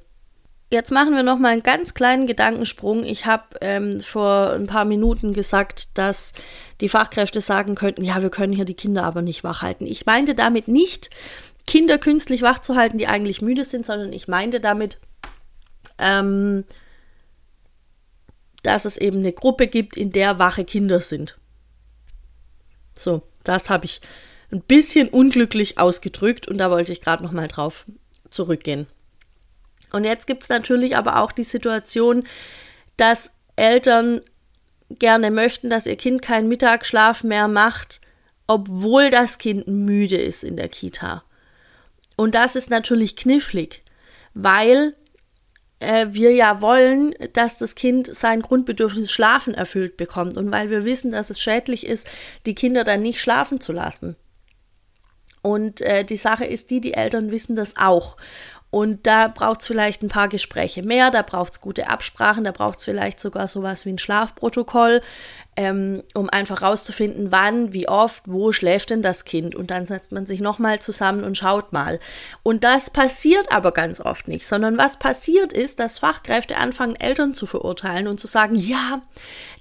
Jetzt 0.70 0.92
machen 0.92 1.14
wir 1.14 1.22
noch 1.22 1.38
mal 1.38 1.52
einen 1.52 1.62
ganz 1.62 1.94
kleinen 1.94 2.26
Gedankensprung. 2.26 3.04
Ich 3.04 3.24
habe 3.24 3.44
ähm, 3.62 4.00
vor 4.00 4.50
ein 4.50 4.66
paar 4.66 4.84
Minuten 4.84 5.32
gesagt, 5.32 5.96
dass 5.96 6.34
die 6.82 6.90
Fachkräfte 6.90 7.40
sagen 7.40 7.74
könnten, 7.74 8.04
ja, 8.04 8.20
wir 8.22 8.30
können 8.30 8.52
hier 8.52 8.66
die 8.66 8.74
Kinder 8.74 9.04
aber 9.04 9.22
nicht 9.22 9.44
wach 9.44 9.62
halten. 9.62 9.86
Ich 9.86 10.04
meinte 10.04 10.34
damit 10.34 10.68
nicht, 10.68 11.08
Kinder 11.66 11.96
künstlich 11.96 12.42
wach 12.42 12.58
zu 12.58 12.76
halten, 12.76 12.98
die 12.98 13.06
eigentlich 13.06 13.40
müde 13.40 13.64
sind, 13.64 13.86
sondern 13.86 14.12
ich 14.12 14.28
meinte 14.28 14.60
damit, 14.60 14.98
ähm, 15.98 16.64
dass 18.62 18.84
es 18.84 18.98
eben 18.98 19.18
eine 19.20 19.32
Gruppe 19.32 19.68
gibt, 19.68 19.96
in 19.96 20.12
der 20.12 20.38
wache 20.38 20.64
Kinder 20.64 21.00
sind. 21.00 21.38
So, 22.94 23.22
das 23.42 23.70
habe 23.70 23.86
ich 23.86 24.02
ein 24.54 24.62
bisschen 24.62 25.08
unglücklich 25.08 25.78
ausgedrückt 25.78 26.48
und 26.48 26.58
da 26.58 26.70
wollte 26.70 26.92
ich 26.92 27.00
gerade 27.00 27.22
noch 27.22 27.32
mal 27.32 27.48
drauf 27.48 27.86
zurückgehen. 28.30 28.86
Und 29.92 30.04
jetzt 30.04 30.26
gibt 30.26 30.42
es 30.44 30.48
natürlich 30.48 30.96
aber 30.96 31.20
auch 31.20 31.32
die 31.32 31.44
Situation, 31.44 32.24
dass 32.96 33.32
Eltern 33.56 34.20
gerne 34.90 35.30
möchten, 35.30 35.70
dass 35.70 35.86
ihr 35.86 35.96
Kind 35.96 36.22
keinen 36.22 36.48
Mittagsschlaf 36.48 37.24
mehr 37.24 37.48
macht, 37.48 38.00
obwohl 38.46 39.10
das 39.10 39.38
Kind 39.38 39.66
müde 39.66 40.16
ist 40.16 40.44
in 40.44 40.56
der 40.56 40.68
Kita. 40.68 41.24
Und 42.16 42.34
das 42.34 42.54
ist 42.54 42.70
natürlich 42.70 43.16
knifflig, 43.16 43.82
weil 44.34 44.94
äh, 45.80 46.08
wir 46.10 46.32
ja 46.32 46.60
wollen, 46.60 47.14
dass 47.32 47.58
das 47.58 47.74
Kind 47.74 48.14
sein 48.14 48.42
Grundbedürfnis 48.42 49.10
Schlafen 49.10 49.54
erfüllt 49.54 49.96
bekommt 49.96 50.36
und 50.36 50.50
weil 50.52 50.70
wir 50.70 50.84
wissen, 50.84 51.12
dass 51.12 51.30
es 51.30 51.40
schädlich 51.40 51.86
ist, 51.86 52.06
die 52.46 52.54
Kinder 52.54 52.84
dann 52.84 53.02
nicht 53.02 53.20
schlafen 53.20 53.60
zu 53.60 53.72
lassen. 53.72 54.16
Und 55.44 55.82
äh, 55.82 56.06
die 56.06 56.16
Sache 56.16 56.46
ist 56.46 56.70
die, 56.70 56.80
die 56.80 56.94
Eltern 56.94 57.30
wissen 57.30 57.54
das 57.54 57.76
auch. 57.76 58.16
Und 58.70 59.06
da 59.06 59.28
braucht 59.28 59.60
es 59.60 59.66
vielleicht 59.66 60.02
ein 60.02 60.08
paar 60.08 60.28
Gespräche 60.28 60.82
mehr, 60.82 61.10
da 61.10 61.20
braucht 61.20 61.52
es 61.52 61.60
gute 61.60 61.88
Absprachen, 61.88 62.44
da 62.44 62.50
braucht 62.50 62.78
es 62.78 62.84
vielleicht 62.84 63.20
sogar 63.20 63.46
sowas 63.46 63.84
wie 63.84 63.90
ein 63.90 63.98
Schlafprotokoll, 63.98 65.02
ähm, 65.56 66.02
um 66.14 66.28
einfach 66.28 66.62
rauszufinden, 66.62 67.30
wann, 67.30 67.72
wie 67.72 67.88
oft, 67.88 68.24
wo 68.26 68.52
schläft 68.52 68.90
denn 68.90 69.02
das 69.02 69.24
Kind. 69.24 69.54
Und 69.54 69.70
dann 69.70 69.86
setzt 69.86 70.12
man 70.12 70.26
sich 70.26 70.40
nochmal 70.40 70.80
zusammen 70.80 71.24
und 71.24 71.38
schaut 71.38 71.72
mal. 71.72 72.00
Und 72.42 72.64
das 72.64 72.90
passiert 72.90 73.52
aber 73.52 73.72
ganz 73.72 74.00
oft 74.00 74.28
nicht, 74.28 74.46
sondern 74.46 74.76
was 74.76 74.98
passiert 74.98 75.52
ist, 75.52 75.78
dass 75.78 75.98
Fachkräfte 75.98 76.56
anfangen, 76.56 76.96
Eltern 76.96 77.34
zu 77.34 77.46
verurteilen 77.46 78.08
und 78.08 78.18
zu 78.18 78.26
sagen, 78.26 78.56
ja, 78.56 79.02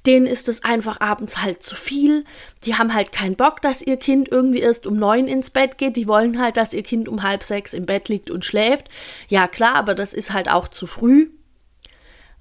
denen 0.06 0.26
ist 0.26 0.50
es 0.50 0.64
einfach 0.64 1.00
abends 1.00 1.42
halt 1.42 1.62
zu 1.62 1.76
viel. 1.76 2.26
Die 2.64 2.76
haben 2.76 2.94
halt 2.94 3.12
keinen 3.12 3.36
Bock, 3.36 3.62
dass 3.62 3.82
ihr 3.82 3.98
Kind 3.98 4.30
irgendwie 4.30 4.62
erst 4.62 4.88
um 4.88 4.98
neun 4.98 5.28
ins 5.28 5.52
Bett 5.52 5.78
geht. 5.78 5.96
Die 5.96 6.08
wollen 6.08 6.42
halt, 6.42 6.58
dass 6.58 6.74
ihr 6.74 6.84
Kind 6.84 7.08
um 7.08 7.24
halb 7.24 7.44
sechs 7.44 7.74
im 7.74 7.86
Bett 7.86 8.10
liegt 8.10 8.32
und 8.32 8.46
schläft. 8.46 8.88
Ja, 9.28 9.48
klar, 9.48 9.76
aber 9.76 9.96
das 9.96 10.14
ist 10.14 10.34
halt 10.34 10.50
auch 10.50 10.68
zu 10.68 10.88
früh. 10.88 11.30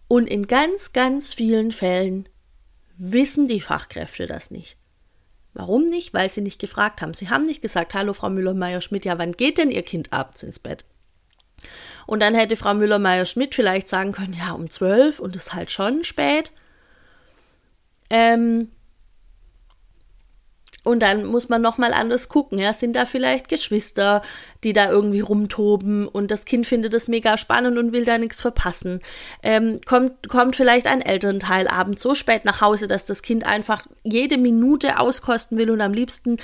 Und 0.09 0.27
in 0.27 0.47
ganz, 0.47 0.93
ganz 0.93 1.33
vielen 1.33 1.73
Fällen 1.73 2.29
wissen 3.05 3.49
die 3.49 3.61
Fachkräfte 3.61 4.27
das 4.27 4.51
nicht. 4.51 4.77
Warum 5.55 5.87
nicht? 5.87 6.15
Weil 6.15 6.31
sie 6.31 6.41
nicht 6.41 6.61
gefragt 6.61 7.03
haben. 7.03 7.15
Sie 7.15 7.29
haben 7.29 7.43
nicht 7.43 7.61
gesagt, 7.61 7.95
hallo 7.95 8.15
Frau 8.15 8.31
Müller-Meyer-Schmidt, 8.31 9.05
ja, 9.05 9.19
wann 9.19 9.33
geht 9.33 9.59
denn 9.59 9.71
Ihr 9.71 9.83
Kind 9.83 10.13
abends 10.13 10.43
ins 10.43 10.61
Bett? 10.61 10.85
Und 12.07 12.21
dann 12.21 12.35
hätte 12.35 12.57
Frau 12.57 12.75
Müller-Meyer-Schmidt 12.75 13.55
vielleicht 13.55 13.89
sagen 13.89 14.13
können, 14.13 14.35
ja, 14.39 14.53
um 14.53 14.71
zwölf 14.71 15.19
und 15.19 15.35
es 15.37 15.49
ist 15.49 15.55
halt 15.55 15.71
schon 15.71 16.05
spät. 16.05 16.53
Ähm, 18.09 18.71
und 20.85 21.01
dann 21.01 21.25
muss 21.25 21.49
man 21.49 21.63
nochmal 21.63 21.93
anders 21.93 22.29
gucken. 22.29 22.59
Ja, 22.59 22.73
sind 22.73 22.95
da 22.95 23.07
vielleicht 23.07 23.49
Geschwister, 23.49 24.23
die 24.65 24.73
da 24.73 24.91
irgendwie 24.91 25.21
rumtoben 25.21 26.09
und 26.09 26.31
das 26.31 26.45
Kind 26.45 26.67
findet 26.67 26.93
das 26.95 27.09
mega 27.09 27.37
spannend 27.37 27.79
und 27.79 27.93
will 27.93 28.05
da 28.05 28.19
nichts 28.19 28.41
verpassen. 28.41 29.01
Ähm, 29.43 29.81
kommt, 29.87 30.29
kommt 30.29 30.57
vielleicht 30.57 30.87
ein 30.87 31.03
Elternteil 31.03 31.69
abends 31.69 32.03
so 32.03 32.15
spät 32.15 32.45
nach 32.45 32.61
Hause, 32.61 32.87
dass 32.87 33.05
das 33.07 33.23
Kind 33.23 33.47
einfach 33.47 33.83
jede 34.05 34.37
Minute 34.37 34.99
auskosten 34.99 35.59
will 35.59 35.71
und 35.71 35.81
am 35.81 35.93
liebsten 35.93 36.39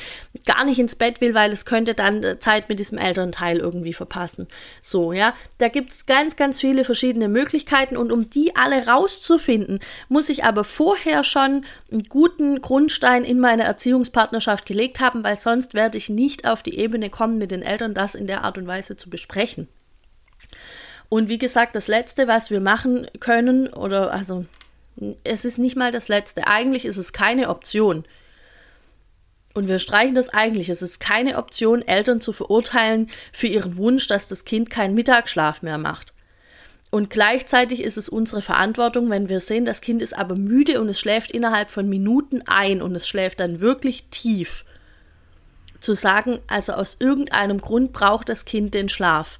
gar 0.46 0.64
nicht 0.64 0.78
ins 0.78 0.96
Bett 0.96 1.20
will, 1.20 1.34
weil 1.34 1.52
es 1.52 1.64
könnte 1.64 1.94
dann 1.94 2.22
äh, 2.22 2.38
Zeit 2.38 2.68
mit 2.68 2.78
diesem 2.78 2.98
Elternteil 2.98 3.58
irgendwie 3.58 3.92
verpassen. 3.92 4.46
So, 4.80 5.12
ja, 5.12 5.34
da 5.58 5.68
gibt 5.68 5.90
es 5.90 6.06
ganz, 6.06 6.36
ganz 6.36 6.60
viele 6.60 6.84
verschiedene 6.84 7.28
Möglichkeiten 7.28 7.96
und 7.96 8.12
um 8.12 8.30
die 8.30 8.54
alle 8.54 8.86
rauszufinden, 8.86 9.80
muss 10.08 10.28
ich 10.28 10.44
aber 10.44 10.64
vorher 10.64 11.24
schon 11.24 11.64
einen 11.90 12.04
guten 12.04 12.60
Grundstein 12.60 13.24
in 13.24 13.40
meine 13.40 13.64
Erziehungspartnerschaft 13.64 14.66
gelegt 14.66 15.00
haben, 15.00 15.24
weil 15.24 15.36
sonst 15.36 15.74
werde 15.74 15.98
ich 15.98 16.08
nicht 16.08 16.46
auf 16.46 16.62
die 16.62 16.78
Ebene 16.78 17.10
kommen 17.10 17.38
mit 17.38 17.50
den 17.50 17.62
Eltern, 17.62 17.94
das 17.94 18.14
in 18.14 18.26
der 18.26 18.44
Art 18.44 18.58
und 18.58 18.66
Weise 18.66 18.96
zu 18.96 19.10
besprechen. 19.10 19.68
Und 21.08 21.28
wie 21.28 21.38
gesagt, 21.38 21.74
das 21.74 21.88
Letzte, 21.88 22.28
was 22.28 22.50
wir 22.50 22.60
machen 22.60 23.06
können, 23.18 23.68
oder 23.68 24.12
also 24.12 24.44
es 25.24 25.44
ist 25.44 25.58
nicht 25.58 25.76
mal 25.76 25.92
das 25.92 26.08
Letzte, 26.08 26.46
eigentlich 26.46 26.84
ist 26.84 26.96
es 26.96 27.12
keine 27.12 27.48
Option. 27.48 28.04
Und 29.54 29.66
wir 29.68 29.78
streichen 29.78 30.14
das 30.14 30.28
eigentlich. 30.28 30.68
Es 30.68 30.82
ist 30.82 31.00
keine 31.00 31.36
Option, 31.36 31.82
Eltern 31.82 32.20
zu 32.20 32.32
verurteilen 32.32 33.08
für 33.32 33.46
ihren 33.46 33.76
Wunsch, 33.76 34.06
dass 34.06 34.28
das 34.28 34.44
Kind 34.44 34.70
keinen 34.70 34.94
Mittagsschlaf 34.94 35.62
mehr 35.62 35.78
macht. 35.78 36.12
Und 36.90 37.10
gleichzeitig 37.10 37.82
ist 37.82 37.98
es 37.98 38.08
unsere 38.08 38.40
Verantwortung, 38.40 39.10
wenn 39.10 39.28
wir 39.28 39.40
sehen, 39.40 39.64
das 39.64 39.80
Kind 39.80 40.00
ist 40.00 40.16
aber 40.16 40.36
müde 40.36 40.80
und 40.80 40.88
es 40.88 40.98
schläft 40.98 41.30
innerhalb 41.30 41.70
von 41.70 41.88
Minuten 41.88 42.42
ein 42.46 42.80
und 42.80 42.94
es 42.94 43.06
schläft 43.06 43.40
dann 43.40 43.60
wirklich 43.60 44.04
tief, 44.10 44.64
zu 45.80 45.94
sagen, 45.94 46.40
also 46.46 46.72
aus 46.72 46.96
irgendeinem 46.98 47.60
Grund 47.60 47.92
braucht 47.92 48.28
das 48.28 48.44
Kind 48.44 48.74
den 48.74 48.88
Schlaf. 48.88 49.38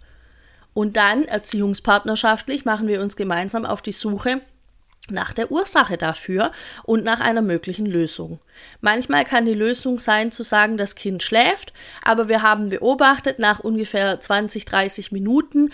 Und 0.74 0.96
dann 0.96 1.24
erziehungspartnerschaftlich 1.24 2.64
machen 2.64 2.86
wir 2.86 3.00
uns 3.00 3.16
gemeinsam 3.16 3.64
auf 3.64 3.82
die 3.82 3.92
Suche 3.92 4.40
nach 5.10 5.32
der 5.32 5.50
Ursache 5.50 5.96
dafür 5.96 6.52
und 6.84 7.04
nach 7.04 7.20
einer 7.20 7.42
möglichen 7.42 7.86
Lösung. 7.86 8.40
Manchmal 8.80 9.24
kann 9.24 9.46
die 9.46 9.54
Lösung 9.54 9.98
sein 9.98 10.32
zu 10.32 10.42
sagen, 10.42 10.76
das 10.76 10.94
Kind 10.94 11.22
schläft, 11.22 11.72
aber 12.02 12.28
wir 12.28 12.42
haben 12.42 12.68
beobachtet, 12.68 13.38
nach 13.38 13.60
ungefähr 13.60 14.20
20, 14.20 14.64
30 14.64 15.12
Minuten 15.12 15.70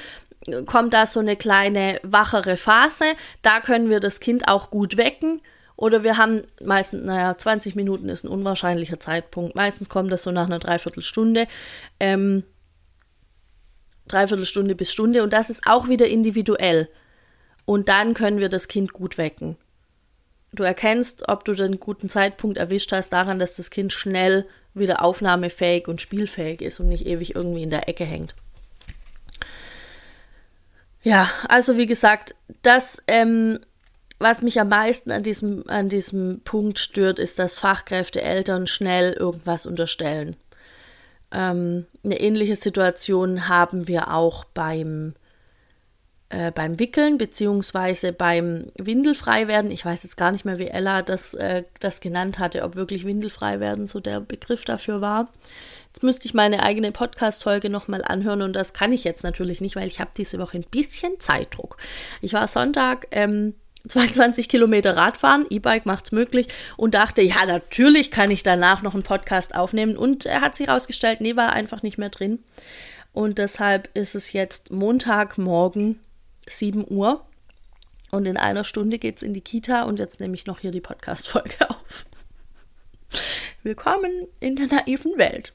kommt 0.67 0.93
da 0.93 1.07
so 1.07 1.21
eine 1.21 1.37
kleine 1.37 2.01
wachere 2.03 2.57
Phase, 2.57 3.05
da 3.43 3.61
können 3.61 3.89
wir 3.89 4.01
das 4.01 4.21
Kind 4.21 4.49
auch 4.49 4.71
gut 4.71 4.97
wecken 4.97 5.41
oder 5.77 6.05
wir 6.05 6.17
haben 6.17 6.43
meistens, 6.63 7.05
naja, 7.05 7.37
20 7.37 7.75
Minuten 7.75 8.09
ist 8.09 8.25
ein 8.25 8.29
unwahrscheinlicher 8.29 9.01
Zeitpunkt. 9.01 9.57
Meistens 9.57 9.89
kommt 9.89 10.13
das 10.13 10.23
so 10.23 10.31
nach 10.31 10.47
einer 10.47 10.61
Dreiviertelstunde. 10.61 11.49
Ähm, 11.99 12.45
Dreiviertelstunde 14.07 14.75
bis 14.75 14.93
Stunde. 14.93 15.23
Und 15.23 15.33
das 15.33 15.51
ist 15.51 15.67
auch 15.67 15.89
wieder 15.89 16.07
individuell. 16.07 16.89
Und 17.65 17.89
dann 17.89 18.15
können 18.15 18.39
wir 18.39 18.49
das 18.49 18.69
Kind 18.69 18.93
gut 18.93 19.19
wecken. 19.19 19.57
Du 20.53 20.63
erkennst, 20.63 21.29
ob 21.29 21.45
du 21.45 21.55
den 21.55 21.81
guten 21.81 22.09
Zeitpunkt 22.09 22.59
erwischt 22.59 22.93
hast, 22.93 23.11
daran, 23.11 23.39
dass 23.39 23.57
das 23.57 23.71
Kind 23.71 23.93
schnell 23.93 24.47
wieder 24.73 25.03
aufnahmefähig 25.03 25.89
und 25.89 26.01
spielfähig 26.01 26.63
ist 26.63 26.81
und 26.81 26.89
nicht 26.89 27.07
ewig 27.07 27.35
irgendwie 27.35 27.63
in 27.63 27.71
der 27.71 27.89
Ecke 27.89 28.05
hängt. 28.05 28.35
Ja, 31.03 31.29
also 31.49 31.77
wie 31.77 31.87
gesagt, 31.87 32.35
das 32.63 33.03
ähm, 33.09 33.59
was 34.19 34.43
mich 34.43 34.61
am 34.61 34.69
meisten 34.69 35.11
an 35.11 35.23
diesem, 35.23 35.69
an 35.69 35.89
diesem 35.89 36.41
Punkt 36.45 36.79
stört, 36.79 37.19
ist, 37.19 37.39
dass 37.39 37.59
Fachkräfte 37.59 38.23
Eltern 38.23 38.67
schnell 38.67 39.13
irgendwas 39.13 39.67
unterstellen. 39.67 40.37
Ähm, 41.33 41.87
eine 42.05 42.21
ähnliche 42.21 42.57
Situation 42.57 43.49
haben 43.49 43.89
wir 43.89 44.15
auch 44.15 44.45
beim, 44.45 45.15
äh, 46.35 46.51
beim 46.51 46.81
Wickeln 46.81 47.17
beziehungsweise 47.17 48.13
beim 48.13 48.73
Windelfrei 48.77 49.47
werden. 49.47 49.71
Ich 49.71 49.85
weiß 49.85 50.03
jetzt 50.03 50.17
gar 50.17 50.33
nicht 50.33 50.45
mehr, 50.45 50.59
wie 50.59 50.67
Ella 50.67 51.03
das, 51.03 51.35
äh, 51.35 51.63
das 51.79 52.01
genannt 52.01 52.41
hatte, 52.41 52.65
ob 52.65 52.75
wirklich 52.75 53.05
Windelfrei 53.05 53.61
werden 53.61 53.87
so 53.87 54.01
der 54.01 54.19
Begriff 54.19 54.65
dafür 54.65 55.01
war. 55.01 55.29
Jetzt 55.87 56.03
müsste 56.03 56.27
ich 56.27 56.35
meine 56.35 56.65
eigene 56.65 56.91
Podcast-Folge 56.91 57.71
nochmal 57.71 58.03
anhören 58.03 58.43
und 58.43 58.53
das 58.53 58.73
kann 58.73 58.93
ich 58.93 59.05
jetzt 59.05 59.23
natürlich 59.23 59.61
nicht, 59.61 59.77
weil 59.77 59.87
ich 59.87 60.01
habe 60.01 60.11
diese 60.17 60.41
Woche 60.41 60.59
ein 60.59 60.67
bisschen 60.69 61.21
Zeitdruck. 61.21 61.77
Ich 62.21 62.33
war 62.33 62.49
Sonntag 62.49 63.07
ähm, 63.13 63.55
22 63.87 64.49
Kilometer 64.49 64.97
Radfahren, 64.97 65.47
E-Bike 65.51 65.87
macht 65.87 66.07
es 66.07 66.13
möglich 66.13 66.49
und 66.77 66.95
dachte, 66.95 67.23
ja, 67.23 67.47
natürlich 67.47 68.11
kann 68.11 68.33
ich 68.33 68.43
danach 68.43 68.83
noch 68.83 68.95
einen 68.95 69.05
Podcast 69.05 69.55
aufnehmen 69.55 69.97
und 69.97 70.27
er 70.27 70.41
hat 70.41 70.57
sich 70.57 70.67
herausgestellt, 70.67 71.21
nee, 71.21 71.37
war 71.37 71.53
einfach 71.53 71.85
nicht 71.85 71.97
mehr 71.99 72.09
drin. 72.09 72.41
Und 73.13 73.39
deshalb 73.39 73.89
ist 73.95 74.17
es 74.17 74.33
jetzt 74.33 74.73
Montagmorgen 74.73 76.01
7 76.49 76.85
Uhr 76.89 77.25
und 78.11 78.27
in 78.27 78.37
einer 78.37 78.65
Stunde 78.65 78.99
geht 78.99 79.17
es 79.17 79.23
in 79.23 79.35
die 79.35 79.41
Kita 79.41 79.83
und 79.83 79.99
jetzt 79.99 80.21
nehme 80.21 80.35
ich 80.35 80.47
noch 80.47 80.61
hier 80.61 80.71
die 80.71 80.81
Podcast-Folge 80.81 81.55
auf. 81.69 82.07
Willkommen 83.63 84.29
in 84.41 84.57
der 84.57 84.67
naiven 84.67 85.17
Welt. 85.17 85.53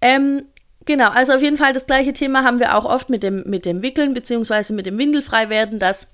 Ähm, 0.00 0.44
genau, 0.84 1.10
also 1.10 1.32
auf 1.32 1.42
jeden 1.42 1.56
Fall 1.56 1.72
das 1.72 1.86
gleiche 1.86 2.12
Thema 2.12 2.44
haben 2.44 2.58
wir 2.58 2.76
auch 2.76 2.84
oft 2.84 3.10
mit 3.10 3.22
dem, 3.22 3.42
mit 3.46 3.64
dem 3.64 3.82
Wickeln 3.82 4.14
beziehungsweise 4.14 4.72
mit 4.72 4.86
dem 4.86 4.98
Windelfreiwerden, 4.98 5.78
dass 5.78 6.08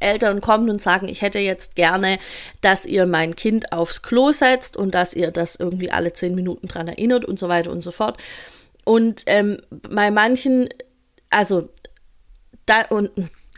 Eltern 0.00 0.40
kommen 0.40 0.70
und 0.70 0.80
sagen, 0.80 1.08
ich 1.08 1.22
hätte 1.22 1.38
jetzt 1.38 1.74
gerne, 1.74 2.18
dass 2.60 2.86
ihr 2.86 3.06
mein 3.06 3.36
Kind 3.36 3.72
aufs 3.72 4.02
Klo 4.02 4.32
setzt 4.32 4.76
und 4.76 4.94
dass 4.94 5.14
ihr 5.14 5.30
das 5.30 5.56
irgendwie 5.56 5.90
alle 5.90 6.12
zehn 6.12 6.34
Minuten 6.34 6.68
dran 6.68 6.88
erinnert 6.88 7.24
und 7.24 7.38
so 7.38 7.48
weiter 7.48 7.70
und 7.70 7.82
so 7.82 7.90
fort. 7.90 8.18
Und 8.84 9.24
ähm, 9.26 9.60
bei 9.70 10.10
manchen, 10.10 10.68
also 11.30 11.68
da 12.68 12.82
und 12.82 13.10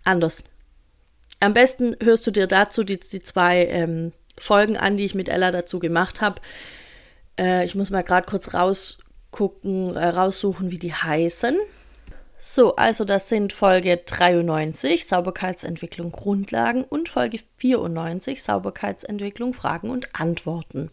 anders. 0.04 0.44
Am 1.40 1.54
besten 1.54 1.96
hörst 2.02 2.26
du 2.26 2.30
dir 2.30 2.46
dazu 2.46 2.84
die, 2.84 3.00
die 3.00 3.20
zwei 3.20 3.66
ähm, 3.66 4.12
Folgen 4.38 4.76
an, 4.76 4.96
die 4.96 5.04
ich 5.04 5.14
mit 5.14 5.28
Ella 5.28 5.50
dazu 5.50 5.78
gemacht 5.78 6.20
habe. 6.20 6.40
Äh, 7.38 7.64
ich 7.64 7.74
muss 7.74 7.90
mal 7.90 8.02
gerade 8.02 8.26
kurz 8.26 8.52
rausgucken, 8.52 9.96
äh, 9.96 10.08
raussuchen, 10.08 10.70
wie 10.70 10.78
die 10.78 10.92
heißen. 10.92 11.58
So, 12.42 12.74
also 12.76 13.04
das 13.04 13.28
sind 13.28 13.52
Folge 13.52 13.98
93, 13.98 15.06
Sauberkeitsentwicklung 15.06 16.10
Grundlagen 16.10 16.84
und 16.84 17.10
Folge 17.10 17.38
94, 17.56 18.42
Sauberkeitsentwicklung 18.42 19.52
Fragen 19.52 19.90
und 19.90 20.08
Antworten. 20.18 20.90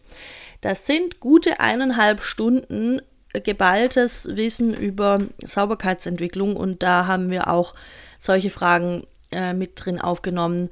Das 0.60 0.86
sind 0.86 1.20
gute 1.20 1.58
eineinhalb 1.58 2.22
Stunden 2.22 3.00
geballtes 3.32 4.36
Wissen 4.36 4.74
über 4.74 5.20
Sauberkeitsentwicklung 5.46 6.54
und 6.54 6.82
da 6.82 7.06
haben 7.06 7.30
wir 7.30 7.48
auch 7.48 7.74
solche 8.18 8.50
Fragen 8.50 9.06
äh, 9.30 9.52
mit 9.52 9.72
drin 9.74 10.00
aufgenommen. 10.00 10.70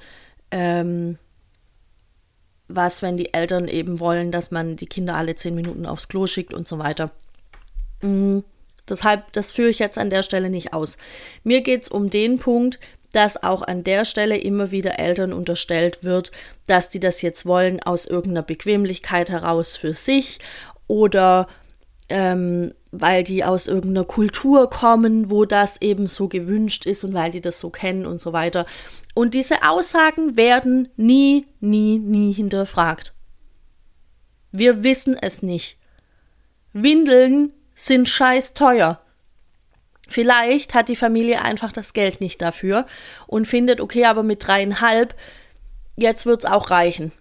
Ähm, 0.50 1.18
was, 2.68 3.02
wenn 3.02 3.16
die 3.16 3.32
Eltern 3.32 3.68
eben 3.68 4.00
wollen, 4.00 4.32
dass 4.32 4.50
man 4.50 4.76
die 4.76 4.86
Kinder 4.86 5.14
alle 5.14 5.36
zehn 5.36 5.54
Minuten 5.54 5.86
aufs 5.86 6.08
Klo 6.08 6.26
schickt 6.26 6.52
und 6.52 6.66
so 6.66 6.78
weiter. 6.78 7.10
Mhm. 8.02 8.44
Deshalb, 8.88 9.32
das 9.32 9.50
führe 9.50 9.70
ich 9.70 9.78
jetzt 9.78 9.98
an 9.98 10.10
der 10.10 10.22
Stelle 10.22 10.48
nicht 10.48 10.72
aus. 10.72 10.96
Mir 11.42 11.60
geht 11.60 11.82
es 11.82 11.88
um 11.88 12.08
den 12.08 12.38
Punkt, 12.38 12.78
dass 13.12 13.42
auch 13.42 13.62
an 13.62 13.82
der 13.82 14.04
Stelle 14.04 14.36
immer 14.36 14.70
wieder 14.70 14.98
Eltern 14.98 15.32
unterstellt 15.32 16.04
wird, 16.04 16.30
dass 16.66 16.88
die 16.88 17.00
das 17.00 17.22
jetzt 17.22 17.46
wollen 17.46 17.82
aus 17.82 18.06
irgendeiner 18.06 18.42
Bequemlichkeit 18.42 19.30
heraus 19.30 19.76
für 19.76 19.94
sich 19.94 20.38
oder 20.86 21.48
ähm, 22.08 22.74
weil 23.00 23.24
die 23.24 23.44
aus 23.44 23.66
irgendeiner 23.66 24.04
Kultur 24.04 24.70
kommen, 24.70 25.30
wo 25.30 25.44
das 25.44 25.80
eben 25.80 26.06
so 26.06 26.28
gewünscht 26.28 26.86
ist 26.86 27.04
und 27.04 27.14
weil 27.14 27.30
die 27.30 27.40
das 27.40 27.60
so 27.60 27.70
kennen 27.70 28.06
und 28.06 28.20
so 28.20 28.32
weiter. 28.32 28.66
Und 29.14 29.34
diese 29.34 29.62
Aussagen 29.62 30.36
werden 30.36 30.88
nie, 30.96 31.46
nie, 31.60 31.98
nie 31.98 32.32
hinterfragt. 32.32 33.14
Wir 34.52 34.82
wissen 34.84 35.16
es 35.20 35.42
nicht. 35.42 35.78
Windeln 36.72 37.52
sind 37.74 38.08
scheiß 38.08 38.54
teuer. 38.54 39.00
Vielleicht 40.08 40.74
hat 40.74 40.88
die 40.88 40.96
Familie 40.96 41.42
einfach 41.42 41.72
das 41.72 41.92
Geld 41.92 42.20
nicht 42.20 42.40
dafür 42.40 42.86
und 43.26 43.46
findet, 43.46 43.80
okay, 43.80 44.04
aber 44.04 44.22
mit 44.22 44.46
dreieinhalb, 44.46 45.14
jetzt 45.96 46.26
wird's 46.26 46.44
auch 46.44 46.70
reichen. 46.70 47.12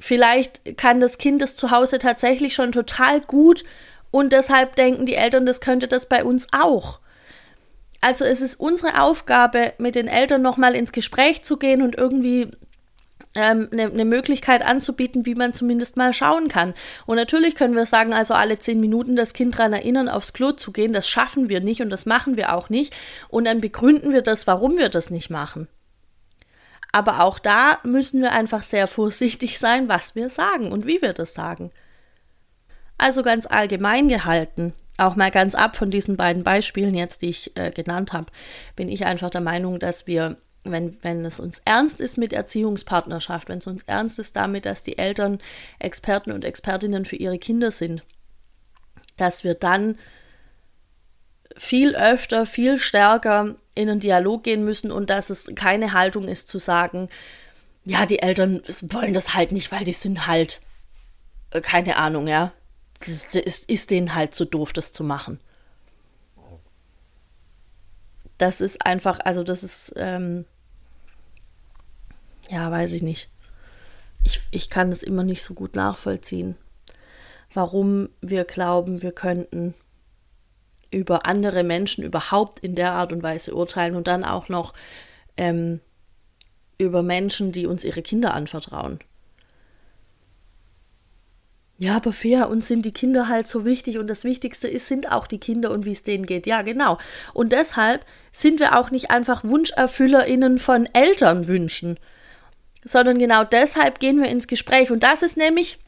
Vielleicht 0.00 0.76
kann 0.76 1.00
das 1.00 1.18
Kind 1.18 1.42
das 1.42 1.56
zu 1.56 1.70
Hause 1.70 1.98
tatsächlich 1.98 2.54
schon 2.54 2.72
total 2.72 3.20
gut 3.20 3.64
und 4.10 4.32
deshalb 4.32 4.76
denken 4.76 5.06
die 5.06 5.14
Eltern, 5.14 5.46
das 5.46 5.60
könnte 5.60 5.88
das 5.88 6.06
bei 6.06 6.24
uns 6.24 6.48
auch. 6.52 7.00
Also 8.00 8.24
es 8.24 8.40
ist 8.40 8.60
unsere 8.60 9.00
Aufgabe, 9.02 9.72
mit 9.78 9.96
den 9.96 10.06
Eltern 10.06 10.40
nochmal 10.40 10.74
ins 10.74 10.92
Gespräch 10.92 11.42
zu 11.42 11.56
gehen 11.56 11.82
und 11.82 11.96
irgendwie 11.96 12.48
ähm, 13.34 13.68
eine, 13.72 13.84
eine 13.84 14.04
Möglichkeit 14.04 14.64
anzubieten, 14.64 15.26
wie 15.26 15.34
man 15.34 15.52
zumindest 15.52 15.96
mal 15.96 16.12
schauen 16.12 16.48
kann. 16.48 16.74
Und 17.06 17.16
natürlich 17.16 17.56
können 17.56 17.74
wir 17.74 17.86
sagen, 17.86 18.14
also 18.14 18.34
alle 18.34 18.58
zehn 18.58 18.80
Minuten 18.80 19.16
das 19.16 19.34
Kind 19.34 19.58
daran 19.58 19.72
erinnern, 19.72 20.08
aufs 20.08 20.32
Klo 20.32 20.52
zu 20.52 20.72
gehen. 20.72 20.92
Das 20.92 21.08
schaffen 21.08 21.48
wir 21.48 21.60
nicht 21.60 21.82
und 21.82 21.90
das 21.90 22.06
machen 22.06 22.36
wir 22.36 22.54
auch 22.54 22.70
nicht. 22.70 22.94
Und 23.28 23.46
dann 23.46 23.60
begründen 23.60 24.12
wir 24.12 24.22
das, 24.22 24.46
warum 24.46 24.78
wir 24.78 24.88
das 24.88 25.10
nicht 25.10 25.28
machen. 25.28 25.68
Aber 26.92 27.22
auch 27.22 27.38
da 27.38 27.78
müssen 27.82 28.22
wir 28.22 28.32
einfach 28.32 28.62
sehr 28.62 28.86
vorsichtig 28.86 29.58
sein, 29.58 29.88
was 29.88 30.14
wir 30.14 30.30
sagen 30.30 30.72
und 30.72 30.86
wie 30.86 31.02
wir 31.02 31.12
das 31.12 31.34
sagen. 31.34 31.70
Also 32.96 33.22
ganz 33.22 33.46
allgemein 33.46 34.08
gehalten, 34.08 34.72
auch 34.96 35.14
mal 35.14 35.30
ganz 35.30 35.54
ab 35.54 35.76
von 35.76 35.90
diesen 35.90 36.16
beiden 36.16 36.42
Beispielen 36.42 36.94
jetzt, 36.94 37.22
die 37.22 37.28
ich 37.28 37.56
äh, 37.56 37.70
genannt 37.70 38.12
habe, 38.12 38.26
bin 38.74 38.88
ich 38.88 39.06
einfach 39.06 39.30
der 39.30 39.40
Meinung, 39.40 39.78
dass 39.78 40.06
wir, 40.06 40.36
wenn, 40.64 40.98
wenn 41.02 41.24
es 41.24 41.38
uns 41.38 41.62
ernst 41.64 42.00
ist 42.00 42.18
mit 42.18 42.32
Erziehungspartnerschaft, 42.32 43.48
wenn 43.48 43.58
es 43.58 43.66
uns 43.68 43.84
ernst 43.84 44.18
ist 44.18 44.34
damit, 44.34 44.66
dass 44.66 44.82
die 44.82 44.98
Eltern 44.98 45.38
Experten 45.78 46.32
und 46.32 46.44
Expertinnen 46.44 47.04
für 47.04 47.16
ihre 47.16 47.38
Kinder 47.38 47.70
sind, 47.70 48.02
dass 49.16 49.44
wir 49.44 49.54
dann 49.54 49.96
viel 51.56 51.96
öfter, 51.96 52.46
viel 52.46 52.78
stärker 52.78 53.56
in 53.74 53.88
einen 53.88 54.00
Dialog 54.00 54.44
gehen 54.44 54.64
müssen 54.64 54.90
und 54.90 55.10
dass 55.10 55.30
es 55.30 55.50
keine 55.54 55.92
Haltung 55.92 56.28
ist 56.28 56.48
zu 56.48 56.58
sagen, 56.58 57.08
ja, 57.84 58.06
die 58.06 58.20
Eltern 58.20 58.62
wollen 58.82 59.14
das 59.14 59.34
halt 59.34 59.52
nicht, 59.52 59.72
weil 59.72 59.84
die 59.84 59.92
sind 59.92 60.26
halt, 60.26 60.60
äh, 61.50 61.60
keine 61.60 61.96
Ahnung, 61.96 62.28
ja. 62.28 62.52
Es 63.00 63.34
ist, 63.34 63.70
ist 63.70 63.90
denen 63.90 64.14
halt 64.14 64.34
zu 64.34 64.44
so 64.44 64.50
doof, 64.50 64.72
das 64.72 64.92
zu 64.92 65.04
machen. 65.04 65.40
Das 68.36 68.60
ist 68.60 68.84
einfach, 68.84 69.20
also 69.20 69.42
das 69.44 69.62
ist, 69.62 69.94
ähm, 69.96 70.44
ja, 72.50 72.70
weiß 72.70 72.92
ich 72.92 73.02
nicht. 73.02 73.30
Ich, 74.24 74.40
ich 74.50 74.68
kann 74.68 74.90
es 74.90 75.02
immer 75.02 75.22
nicht 75.22 75.42
so 75.42 75.54
gut 75.54 75.76
nachvollziehen, 75.76 76.56
warum 77.54 78.08
wir 78.20 78.44
glauben, 78.44 79.02
wir 79.02 79.12
könnten 79.12 79.74
über 80.90 81.26
andere 81.26 81.64
Menschen 81.64 82.04
überhaupt 82.04 82.60
in 82.60 82.74
der 82.74 82.92
Art 82.92 83.12
und 83.12 83.22
Weise 83.22 83.54
urteilen 83.54 83.94
und 83.94 84.06
dann 84.06 84.24
auch 84.24 84.48
noch 84.48 84.72
ähm, 85.36 85.80
über 86.78 87.02
Menschen, 87.02 87.52
die 87.52 87.66
uns 87.66 87.84
ihre 87.84 88.02
Kinder 88.02 88.34
anvertrauen. 88.34 89.00
Ja, 91.80 91.94
aber 91.94 92.12
fair, 92.12 92.48
uns 92.50 92.66
sind 92.66 92.84
die 92.84 92.92
Kinder 92.92 93.28
halt 93.28 93.46
so 93.46 93.64
wichtig 93.64 93.98
und 93.98 94.08
das 94.08 94.24
Wichtigste 94.24 94.66
ist, 94.66 94.88
sind 94.88 95.12
auch 95.12 95.28
die 95.28 95.38
Kinder 95.38 95.70
und 95.70 95.84
wie 95.84 95.92
es 95.92 96.02
denen 96.02 96.26
geht. 96.26 96.44
Ja, 96.46 96.62
genau. 96.62 96.98
Und 97.34 97.52
deshalb 97.52 98.04
sind 98.32 98.58
wir 98.58 98.76
auch 98.76 98.90
nicht 98.90 99.12
einfach 99.12 99.44
WunscherfüllerInnen 99.44 100.58
von 100.58 100.86
Elternwünschen, 100.92 102.00
sondern 102.84 103.20
genau 103.20 103.44
deshalb 103.44 104.00
gehen 104.00 104.20
wir 104.20 104.28
ins 104.28 104.48
Gespräch. 104.48 104.90
Und 104.90 105.04
das 105.04 105.22
ist 105.22 105.36
nämlich 105.36 105.78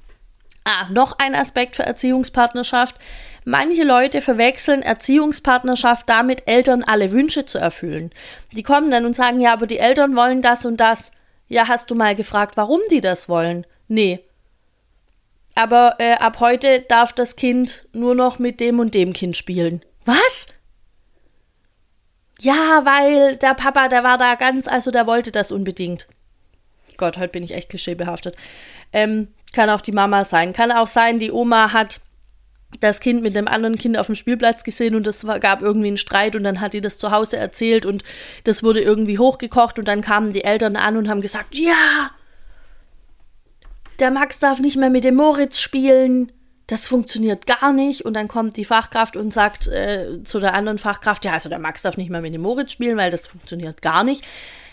ah, 0.62 0.88
noch 0.90 1.18
ein 1.18 1.34
Aspekt 1.34 1.74
für 1.74 1.82
Erziehungspartnerschaft. 1.82 2.94
Manche 3.44 3.84
Leute 3.84 4.20
verwechseln 4.20 4.82
Erziehungspartnerschaft 4.82 6.08
damit, 6.08 6.46
Eltern 6.46 6.82
alle 6.82 7.10
Wünsche 7.10 7.46
zu 7.46 7.58
erfüllen. 7.58 8.10
Die 8.52 8.62
kommen 8.62 8.90
dann 8.90 9.06
und 9.06 9.16
sagen, 9.16 9.40
ja, 9.40 9.52
aber 9.52 9.66
die 9.66 9.78
Eltern 9.78 10.14
wollen 10.16 10.42
das 10.42 10.64
und 10.64 10.78
das. 10.78 11.12
Ja, 11.48 11.68
hast 11.68 11.90
du 11.90 11.94
mal 11.94 12.14
gefragt, 12.14 12.56
warum 12.56 12.80
die 12.90 13.00
das 13.00 13.28
wollen? 13.28 13.66
Nee. 13.88 14.20
Aber 15.54 15.96
äh, 15.98 16.14
ab 16.14 16.40
heute 16.40 16.80
darf 16.80 17.12
das 17.12 17.36
Kind 17.36 17.86
nur 17.92 18.14
noch 18.14 18.38
mit 18.38 18.60
dem 18.60 18.78
und 18.78 18.94
dem 18.94 19.12
Kind 19.12 19.36
spielen. 19.36 19.82
Was? 20.04 20.46
Ja, 22.38 22.82
weil 22.84 23.36
der 23.36 23.54
Papa, 23.54 23.88
der 23.88 24.04
war 24.04 24.16
da 24.16 24.34
ganz, 24.34 24.68
also 24.68 24.90
der 24.90 25.06
wollte 25.06 25.32
das 25.32 25.52
unbedingt. 25.52 26.06
Gott, 26.96 27.18
heute 27.18 27.32
bin 27.32 27.42
ich 27.42 27.52
echt 27.52 27.70
klischeebehaftet. 27.70 28.36
Ähm, 28.92 29.28
kann 29.52 29.70
auch 29.70 29.80
die 29.80 29.92
Mama 29.92 30.24
sein. 30.24 30.52
Kann 30.52 30.70
auch 30.70 30.86
sein, 30.86 31.18
die 31.18 31.32
Oma 31.32 31.72
hat 31.72 32.00
das 32.78 33.00
Kind 33.00 33.22
mit 33.22 33.34
dem 33.34 33.48
anderen 33.48 33.76
Kind 33.76 33.98
auf 33.98 34.06
dem 34.06 34.14
Spielplatz 34.14 34.62
gesehen 34.62 34.94
und 34.94 35.06
es 35.06 35.26
gab 35.40 35.60
irgendwie 35.60 35.88
einen 35.88 35.96
Streit 35.96 36.36
und 36.36 36.44
dann 36.44 36.60
hat 36.60 36.72
die 36.72 36.80
das 36.80 36.98
zu 36.98 37.10
Hause 37.10 37.36
erzählt 37.36 37.84
und 37.84 38.04
das 38.44 38.62
wurde 38.62 38.80
irgendwie 38.80 39.18
hochgekocht 39.18 39.78
und 39.78 39.88
dann 39.88 40.02
kamen 40.02 40.32
die 40.32 40.44
Eltern 40.44 40.76
an 40.76 40.96
und 40.96 41.08
haben 41.08 41.20
gesagt, 41.20 41.56
ja, 41.56 42.10
der 43.98 44.10
Max 44.10 44.38
darf 44.38 44.60
nicht 44.60 44.76
mehr 44.76 44.90
mit 44.90 45.04
dem 45.04 45.16
Moritz 45.16 45.58
spielen, 45.58 46.32
das 46.70 46.86
funktioniert 46.86 47.46
gar 47.46 47.72
nicht. 47.72 48.04
Und 48.04 48.14
dann 48.14 48.28
kommt 48.28 48.56
die 48.56 48.64
Fachkraft 48.64 49.16
und 49.16 49.32
sagt 49.32 49.66
äh, 49.66 50.22
zu 50.24 50.40
der 50.40 50.54
anderen 50.54 50.78
Fachkraft, 50.78 51.24
ja, 51.24 51.32
also 51.32 51.48
der 51.48 51.58
Max 51.58 51.82
darf 51.82 51.96
nicht 51.96 52.10
mehr 52.10 52.20
mit 52.20 52.32
dem 52.32 52.42
Moritz 52.42 52.72
spielen, 52.72 52.96
weil 52.96 53.10
das 53.10 53.26
funktioniert 53.26 53.82
gar 53.82 54.04
nicht. 54.04 54.24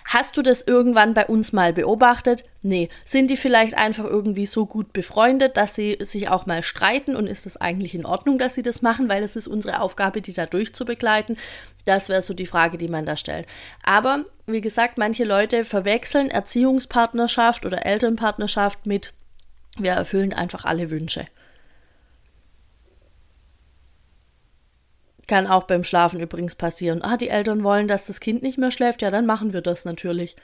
Hast 0.08 0.38
du 0.38 0.42
das 0.42 0.62
irgendwann 0.62 1.14
bei 1.14 1.26
uns 1.26 1.52
mal 1.52 1.74
beobachtet? 1.74 2.46
Nee. 2.62 2.88
Sind 3.04 3.30
die 3.30 3.36
vielleicht 3.36 3.78
einfach 3.78 4.06
irgendwie 4.06 4.46
so 4.46 4.66
gut 4.66 4.94
befreundet, 4.94 5.58
dass 5.58 5.76
sie 5.76 5.98
sich 6.00 6.30
auch 6.30 6.46
mal 6.46 6.64
streiten 6.64 7.16
und 7.16 7.28
ist 7.28 7.46
es 7.46 7.58
eigentlich 7.58 7.94
in 7.94 8.06
Ordnung, 8.06 8.40
dass 8.40 8.56
sie 8.56 8.64
das 8.64 8.82
machen, 8.82 9.10
weil 9.10 9.22
es 9.22 9.36
ist 9.36 9.48
unsere 9.48 9.82
Aufgabe, 9.82 10.22
die 10.22 10.32
da 10.32 10.46
durchzubegleiten? 10.46 11.38
Das 11.84 12.08
wäre 12.08 12.22
so 12.22 12.34
die 12.34 12.48
Frage, 12.48 12.78
die 12.78 12.88
man 12.88 13.06
da 13.06 13.18
stellt. 13.18 13.48
Aber 13.84 14.24
wie 14.46 14.62
gesagt, 14.62 14.98
manche 14.98 15.26
Leute 15.26 15.66
verwechseln 15.66 16.30
Erziehungspartnerschaft 16.30 17.66
oder 17.66 17.86
Elternpartnerschaft 17.86 18.86
mit 18.86 19.14
wir 19.78 19.92
erfüllen 19.92 20.34
einfach 20.34 20.66
alle 20.66 20.90
Wünsche. 20.90 21.28
Kann 25.28 25.48
auch 25.48 25.64
beim 25.64 25.84
Schlafen 25.84 26.20
übrigens 26.20 26.56
passieren. 26.56 27.02
Ah, 27.02 27.18
die 27.18 27.30
Eltern 27.30 27.64
wollen, 27.64 27.88
dass 27.88 28.06
das 28.06 28.20
Kind 28.20 28.44
nicht 28.44 28.58
mehr 28.58 28.72
schläft. 28.72 29.02
Ja, 29.02 29.12
dann 29.12 29.26
machen 29.26 29.54
wir 29.54 29.62
das 29.62 29.86
natürlich. 29.86 30.36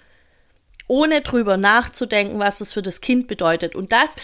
Ohne 0.87 1.21
drüber 1.21 1.55
nachzudenken, 1.55 2.39
was 2.39 2.59
das 2.59 2.73
für 2.73 2.81
das 2.81 2.99
Kind 2.99 3.27
bedeutet. 3.27 3.75
Und 3.75 3.93
das, 3.93 4.15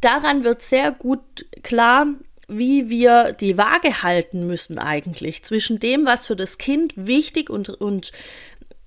daran 0.00 0.44
wird 0.44 0.62
sehr 0.62 0.90
gut 0.90 1.20
klar, 1.62 2.06
wie 2.48 2.88
wir 2.88 3.32
die 3.32 3.58
Waage 3.58 4.02
halten 4.02 4.46
müssen 4.46 4.78
eigentlich 4.78 5.44
zwischen 5.44 5.80
dem, 5.80 6.06
was 6.06 6.26
für 6.26 6.36
das 6.36 6.58
Kind 6.58 6.94
wichtig 6.96 7.50
und, 7.50 7.68
und 7.68 8.12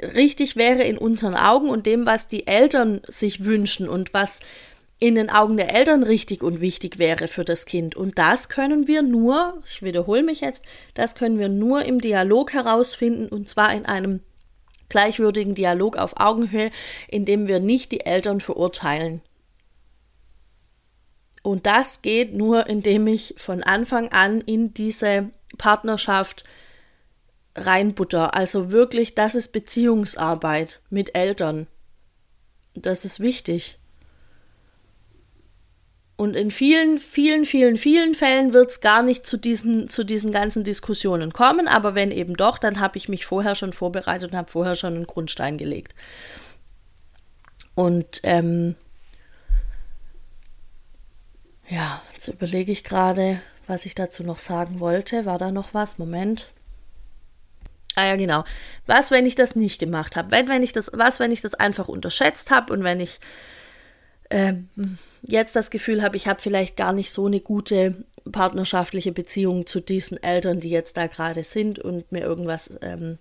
richtig 0.02 0.56
wäre 0.56 0.84
in 0.84 0.98
unseren 0.98 1.36
Augen 1.36 1.70
und 1.70 1.86
dem, 1.86 2.06
was 2.06 2.28
die 2.28 2.48
Eltern 2.48 3.02
sich 3.08 3.44
wünschen 3.44 3.90
und 3.90 4.14
was 4.14 4.40
in 5.00 5.16
den 5.16 5.30
Augen 5.30 5.56
der 5.56 5.74
Eltern 5.74 6.04
richtig 6.04 6.44
und 6.44 6.60
wichtig 6.60 7.00
wäre 7.00 7.30
für 7.30 7.46
das 7.46 7.66
Kind. 7.66 7.96
Und 7.96 8.18
das 8.18 8.50
können 8.50 8.88
wir 8.88 9.02
nur, 9.02 9.62
ich 9.66 9.82
wiederhole 9.82 10.24
mich 10.24 10.42
jetzt, 10.42 10.64
das 10.94 11.16
können 11.16 11.40
wir 11.40 11.48
nur 11.48 11.86
im 11.86 12.02
Dialog 12.02 12.54
herausfinden 12.54 13.30
und 13.30 13.48
zwar 13.48 13.74
in 13.74 13.86
einem 13.86 14.20
gleichwürdigen 14.90 15.56
Dialog 15.56 15.98
auf 15.98 16.20
Augenhöhe, 16.20 16.72
in 17.08 17.24
dem 17.24 17.48
wir 17.48 17.60
nicht 17.60 17.92
die 17.92 18.06
Eltern 18.06 18.42
verurteilen. 18.42 19.22
Und 21.44 21.66
das 21.66 22.02
geht 22.02 22.34
nur, 22.34 22.68
indem 22.68 23.08
ich 23.08 23.36
von 23.38 23.64
Anfang 23.64 24.10
an 24.10 24.42
in 24.42 24.74
diese 24.74 25.30
Partnerschaft 25.58 26.44
reinbutter. 27.56 28.36
Also 28.36 28.72
wirklich, 28.72 29.16
das 29.16 29.36
ist 29.36 29.54
Beziehungsarbeit 29.54 30.82
mit 30.90 31.16
Eltern. 31.16 31.68
Das 32.74 33.06
ist 33.06 33.22
wichtig. 33.22 33.79
Und 36.20 36.36
in 36.36 36.52
vielen, 36.52 37.00
vielen, 37.00 37.46
vielen, 37.46 37.78
vielen 37.78 38.14
Fällen 38.14 38.52
wird 38.52 38.72
es 38.72 38.82
gar 38.82 39.04
nicht 39.04 39.26
zu 39.26 39.38
diesen, 39.38 39.88
zu 39.88 40.04
diesen 40.04 40.34
ganzen 40.34 40.66
Diskussionen 40.66 41.32
kommen. 41.32 41.70
Aber 41.70 41.96
wenn 41.96 42.12
eben 42.12 42.36
doch, 42.36 42.58
dann 42.58 42.82
habe 42.82 42.98
ich 42.98 43.08
mich 43.08 43.26
vorher 43.26 43.56
schon 43.56 43.72
vorbereitet 43.72 44.34
und 44.34 44.38
habe 44.38 44.52
vorher 44.52 44.76
schon 44.76 44.96
einen 44.96 45.08
Grundstein 45.08 45.58
gelegt. 45.58 45.96
Und 47.74 48.20
ähm, 48.24 48.76
ja, 51.70 52.02
jetzt 52.12 52.28
überlege 52.28 52.74
ich 52.74 52.84
gerade, 52.84 53.42
was 53.66 53.86
ich 53.86 53.96
dazu 53.96 54.22
noch 54.22 54.40
sagen 54.40 54.82
wollte. 54.82 55.26
War 55.26 55.38
da 55.38 55.52
noch 55.52 55.74
was? 55.74 56.00
Moment. 56.00 56.52
Ah 57.96 58.08
ja, 58.08 58.18
genau. 58.18 58.44
Was, 58.88 59.10
wenn 59.10 59.26
ich 59.26 59.36
das 59.36 59.56
nicht 59.56 59.80
gemacht 59.80 60.18
habe? 60.18 60.32
Wenn, 60.32 60.50
wenn 60.50 60.64
ich 60.64 60.74
das, 60.74 60.92
was, 60.94 61.22
wenn 61.22 61.32
ich 61.32 61.40
das 61.40 61.54
einfach 61.54 61.88
unterschätzt 61.88 62.52
habe 62.52 62.74
und 62.74 62.84
wenn 62.84 63.00
ich 63.00 63.22
ähm, 64.30 64.70
jetzt 65.24 65.56
das 65.56 65.72
Gefühl 65.72 66.02
habe, 66.02 66.18
ich 66.18 66.28
habe 66.28 66.42
vielleicht 66.42 66.78
gar 66.78 66.94
nicht 66.94 67.12
so 67.12 67.26
eine 67.26 67.40
gute 67.40 68.04
partnerschaftliche 68.32 69.12
Beziehung 69.12 69.66
zu 69.66 69.80
diesen 69.80 70.22
Eltern, 70.22 70.60
die 70.60 70.70
jetzt 70.70 70.98
da 70.98 71.08
gerade 71.08 71.44
sind 71.44 71.80
und 71.80 72.12
mir 72.12 72.22
irgendwas 72.22 72.72
ähm, 72.82 73.18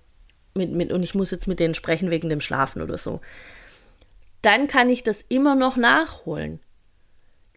mit, 0.54 0.72
mit, 0.72 0.92
und 0.92 1.02
ich 1.02 1.14
muss 1.14 1.30
jetzt 1.30 1.46
mit 1.46 1.60
denen 1.60 1.74
sprechen 1.74 2.10
wegen 2.10 2.28
dem 2.28 2.40
Schlafen 2.40 2.82
oder 2.82 2.98
so. 2.98 3.20
Dann 4.42 4.68
kann 4.68 4.90
ich 4.90 5.02
das 5.02 5.22
immer 5.22 5.54
noch 5.54 5.76
nachholen. 5.76 6.60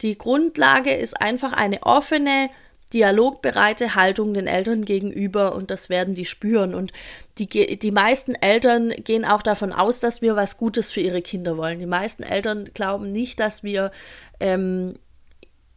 Die 0.02 0.18
Grundlage 0.18 0.94
ist 0.94 1.20
einfach 1.22 1.54
eine 1.54 1.84
offene, 1.84 2.50
dialogbereite 2.94 3.96
Haltung 3.96 4.34
den 4.34 4.48
Eltern 4.48 4.86
gegenüber 4.86 5.56
und 5.56 5.72
das 5.72 5.90
werden 5.90 6.16
die 6.16 6.26
spüren. 6.26 6.76
Und 6.76 6.92
die, 7.38 7.48
die 7.48 7.92
meisten 7.92 8.36
Eltern 8.36 8.90
gehen 8.90 9.26
auch 9.26 9.42
davon 9.42 9.72
aus, 9.72 10.00
dass 10.00 10.22
wir 10.22 10.36
was 10.36 10.58
Gutes 10.58 10.92
für 10.92 11.02
ihre 11.02 11.22
Kinder 11.22 11.58
wollen. 11.58 11.80
Die 11.80 11.86
meisten 11.86 12.24
Eltern 12.24 12.70
glauben 12.74 13.12
nicht, 13.12 13.40
dass 13.40 13.64
wir 13.64 13.92
ähm, 14.40 14.96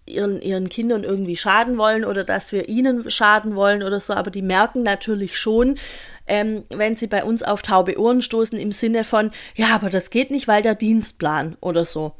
ihren, 0.06 0.40
ihren 0.42 0.68
Kindern 0.68 1.04
irgendwie 1.04 1.36
schaden 1.36 1.78
wollen 1.78 2.04
oder 2.04 2.24
dass 2.24 2.52
wir 2.52 2.68
ihnen 2.68 3.10
schaden 3.10 3.56
wollen 3.56 3.82
oder 3.82 4.00
so, 4.00 4.12
aber 4.14 4.30
die 4.30 4.42
merken 4.42 4.82
natürlich 4.82 5.38
schon, 5.38 5.78
ähm, 6.26 6.64
wenn 6.70 6.96
sie 6.96 7.06
bei 7.06 7.24
uns 7.24 7.42
auf 7.42 7.62
taube 7.62 7.98
Ohren 7.98 8.22
stoßen 8.22 8.58
im 8.58 8.72
Sinne 8.72 9.04
von, 9.04 9.30
ja, 9.54 9.74
aber 9.74 9.90
das 9.90 10.10
geht 10.10 10.30
nicht, 10.30 10.48
weil 10.48 10.62
der 10.62 10.74
Dienstplan 10.74 11.56
oder 11.60 11.84
so. 11.84 12.12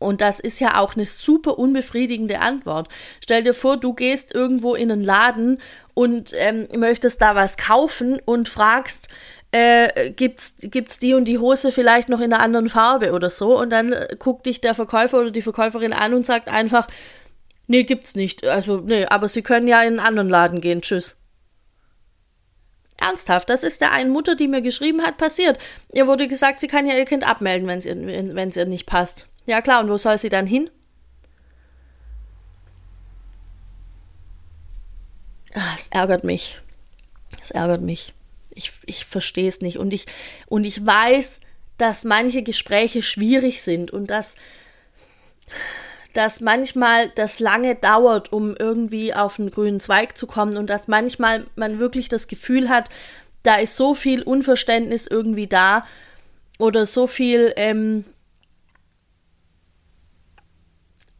Und 0.00 0.20
das 0.20 0.40
ist 0.40 0.58
ja 0.60 0.80
auch 0.80 0.96
eine 0.96 1.06
super 1.06 1.58
unbefriedigende 1.58 2.40
Antwort. 2.40 2.88
Stell 3.22 3.44
dir 3.44 3.54
vor, 3.54 3.76
du 3.76 3.92
gehst 3.92 4.34
irgendwo 4.34 4.74
in 4.74 4.90
einen 4.90 5.04
Laden 5.04 5.58
und 5.94 6.32
ähm, 6.34 6.66
möchtest 6.76 7.22
da 7.22 7.34
was 7.34 7.56
kaufen 7.56 8.18
und 8.24 8.48
fragst, 8.48 9.08
äh, 9.52 10.10
gibt's, 10.10 10.54
gibt's 10.60 10.98
die 10.98 11.14
und 11.14 11.26
die 11.26 11.38
Hose 11.38 11.70
vielleicht 11.70 12.08
noch 12.08 12.20
in 12.20 12.32
einer 12.32 12.42
anderen 12.42 12.70
Farbe 12.70 13.12
oder 13.12 13.30
so? 13.30 13.58
Und 13.58 13.70
dann 13.70 13.92
äh, 13.92 14.16
guckt 14.18 14.46
dich 14.46 14.60
der 14.60 14.74
Verkäufer 14.74 15.20
oder 15.20 15.30
die 15.30 15.42
Verkäuferin 15.42 15.92
an 15.92 16.14
und 16.14 16.24
sagt 16.24 16.48
einfach, 16.48 16.86
nee, 17.66 17.82
gibt's 17.82 18.14
nicht. 18.14 18.44
Also, 18.46 18.78
nee, 18.78 19.04
aber 19.04 19.28
sie 19.28 19.42
können 19.42 19.68
ja 19.68 19.82
in 19.82 19.98
einen 19.98 20.00
anderen 20.00 20.28
Laden 20.28 20.60
gehen. 20.60 20.80
Tschüss. 20.80 21.16
Ernsthaft, 22.96 23.48
das 23.48 23.62
ist 23.62 23.80
der 23.80 23.92
einen 23.92 24.10
Mutter, 24.10 24.34
die 24.34 24.48
mir 24.48 24.62
geschrieben 24.62 25.02
hat, 25.02 25.16
passiert. 25.16 25.58
Ihr 25.92 26.06
wurde 26.06 26.28
gesagt, 26.28 26.60
sie 26.60 26.68
kann 26.68 26.86
ja 26.86 26.94
ihr 26.94 27.06
Kind 27.06 27.28
abmelden, 27.28 27.66
wenn 27.66 27.78
es 27.78 27.86
ihr, 27.86 27.96
ihr 27.96 28.66
nicht 28.66 28.86
passt. 28.86 29.26
Ja 29.46 29.62
klar, 29.62 29.82
und 29.82 29.90
wo 29.90 29.96
soll 29.98 30.18
sie 30.18 30.28
dann 30.28 30.46
hin? 30.46 30.70
Ah, 35.54 35.74
es 35.76 35.88
ärgert 35.88 36.24
mich. 36.24 36.60
Es 37.42 37.50
ärgert 37.50 37.82
mich. 37.82 38.14
Ich, 38.50 38.72
ich 38.86 39.04
verstehe 39.04 39.48
es 39.48 39.60
nicht. 39.60 39.78
Und 39.78 39.92
ich, 39.92 40.06
und 40.46 40.64
ich 40.64 40.84
weiß, 40.84 41.40
dass 41.78 42.04
manche 42.04 42.42
Gespräche 42.42 43.02
schwierig 43.02 43.62
sind 43.62 43.90
und 43.90 44.08
dass, 44.08 44.36
dass 46.12 46.40
manchmal 46.40 47.08
das 47.10 47.40
lange 47.40 47.74
dauert, 47.74 48.32
um 48.32 48.54
irgendwie 48.56 49.14
auf 49.14 49.38
einen 49.38 49.50
grünen 49.50 49.80
Zweig 49.80 50.16
zu 50.16 50.26
kommen 50.26 50.56
und 50.56 50.68
dass 50.68 50.88
manchmal 50.88 51.46
man 51.56 51.80
wirklich 51.80 52.08
das 52.08 52.28
Gefühl 52.28 52.68
hat, 52.68 52.88
da 53.42 53.56
ist 53.56 53.76
so 53.76 53.94
viel 53.94 54.22
Unverständnis 54.22 55.06
irgendwie 55.06 55.46
da 55.46 55.86
oder 56.58 56.84
so 56.84 57.06
viel 57.06 57.54
ähm, 57.56 58.04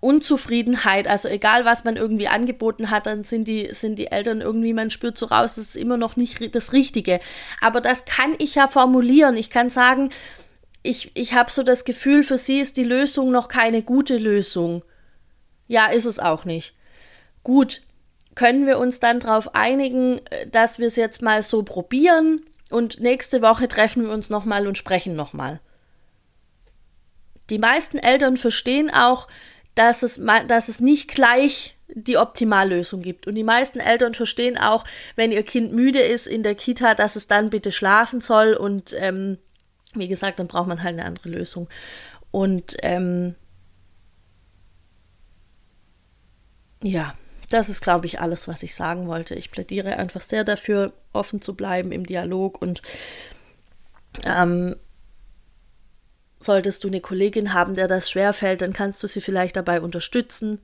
Unzufriedenheit, 0.00 1.06
also 1.06 1.28
egal 1.28 1.66
was 1.66 1.84
man 1.84 1.96
irgendwie 1.96 2.28
angeboten 2.28 2.90
hat, 2.90 3.06
dann 3.06 3.22
sind 3.22 3.46
die, 3.46 3.68
sind 3.72 3.98
die 3.98 4.06
Eltern 4.06 4.40
irgendwie, 4.40 4.72
man 4.72 4.90
spürt 4.90 5.18
so 5.18 5.26
raus, 5.26 5.56
das 5.56 5.66
ist 5.66 5.76
immer 5.76 5.98
noch 5.98 6.16
nicht 6.16 6.54
das 6.54 6.72
Richtige. 6.72 7.20
Aber 7.60 7.82
das 7.82 8.06
kann 8.06 8.34
ich 8.38 8.54
ja 8.54 8.66
formulieren. 8.66 9.36
Ich 9.36 9.50
kann 9.50 9.68
sagen, 9.68 10.10
ich, 10.82 11.10
ich 11.14 11.34
habe 11.34 11.50
so 11.50 11.62
das 11.62 11.84
Gefühl, 11.84 12.24
für 12.24 12.38
sie 12.38 12.60
ist 12.60 12.78
die 12.78 12.84
Lösung 12.84 13.30
noch 13.30 13.48
keine 13.48 13.82
gute 13.82 14.16
Lösung. 14.16 14.82
Ja, 15.68 15.86
ist 15.86 16.06
es 16.06 16.18
auch 16.18 16.46
nicht. 16.46 16.74
Gut, 17.44 17.82
können 18.34 18.66
wir 18.66 18.78
uns 18.78 19.00
dann 19.00 19.20
darauf 19.20 19.54
einigen, 19.54 20.22
dass 20.50 20.78
wir 20.78 20.86
es 20.86 20.96
jetzt 20.96 21.20
mal 21.20 21.42
so 21.42 21.62
probieren 21.62 22.40
und 22.70 23.00
nächste 23.00 23.42
Woche 23.42 23.68
treffen 23.68 24.04
wir 24.04 24.12
uns 24.12 24.30
nochmal 24.30 24.66
und 24.66 24.78
sprechen 24.78 25.14
nochmal. 25.14 25.60
Die 27.50 27.58
meisten 27.58 27.98
Eltern 27.98 28.36
verstehen 28.36 28.90
auch, 28.90 29.28
dass 29.74 30.02
es, 30.02 30.20
dass 30.48 30.68
es 30.68 30.80
nicht 30.80 31.08
gleich 31.08 31.76
die 31.88 32.18
Optimallösung 32.18 33.02
gibt. 33.02 33.26
Und 33.26 33.34
die 33.34 33.44
meisten 33.44 33.80
Eltern 33.80 34.14
verstehen 34.14 34.58
auch, 34.58 34.84
wenn 35.16 35.32
ihr 35.32 35.42
Kind 35.42 35.72
müde 35.72 36.00
ist 36.00 36.26
in 36.26 36.42
der 36.42 36.54
Kita, 36.54 36.94
dass 36.94 37.16
es 37.16 37.26
dann 37.26 37.50
bitte 37.50 37.72
schlafen 37.72 38.20
soll. 38.20 38.54
Und 38.54 38.94
ähm, 38.98 39.38
wie 39.94 40.08
gesagt, 40.08 40.38
dann 40.38 40.46
braucht 40.46 40.68
man 40.68 40.82
halt 40.82 40.94
eine 40.94 41.04
andere 41.04 41.28
Lösung. 41.28 41.68
Und 42.30 42.76
ähm, 42.82 43.34
ja, 46.82 47.14
das 47.48 47.68
ist, 47.68 47.82
glaube 47.82 48.06
ich, 48.06 48.20
alles, 48.20 48.46
was 48.46 48.62
ich 48.62 48.74
sagen 48.74 49.08
wollte. 49.08 49.34
Ich 49.34 49.50
plädiere 49.50 49.96
einfach 49.96 50.22
sehr 50.22 50.44
dafür, 50.44 50.92
offen 51.12 51.42
zu 51.42 51.54
bleiben 51.54 51.90
im 51.90 52.06
Dialog 52.06 52.62
und 52.62 52.80
ähm, 54.24 54.76
Solltest 56.40 56.82
du 56.84 56.88
eine 56.88 57.00
Kollegin 57.00 57.52
haben, 57.52 57.74
der 57.74 57.86
das 57.86 58.10
schwerfällt, 58.10 58.62
dann 58.62 58.72
kannst 58.72 59.02
du 59.02 59.06
sie 59.06 59.20
vielleicht 59.20 59.56
dabei 59.56 59.80
unterstützen. 59.80 60.58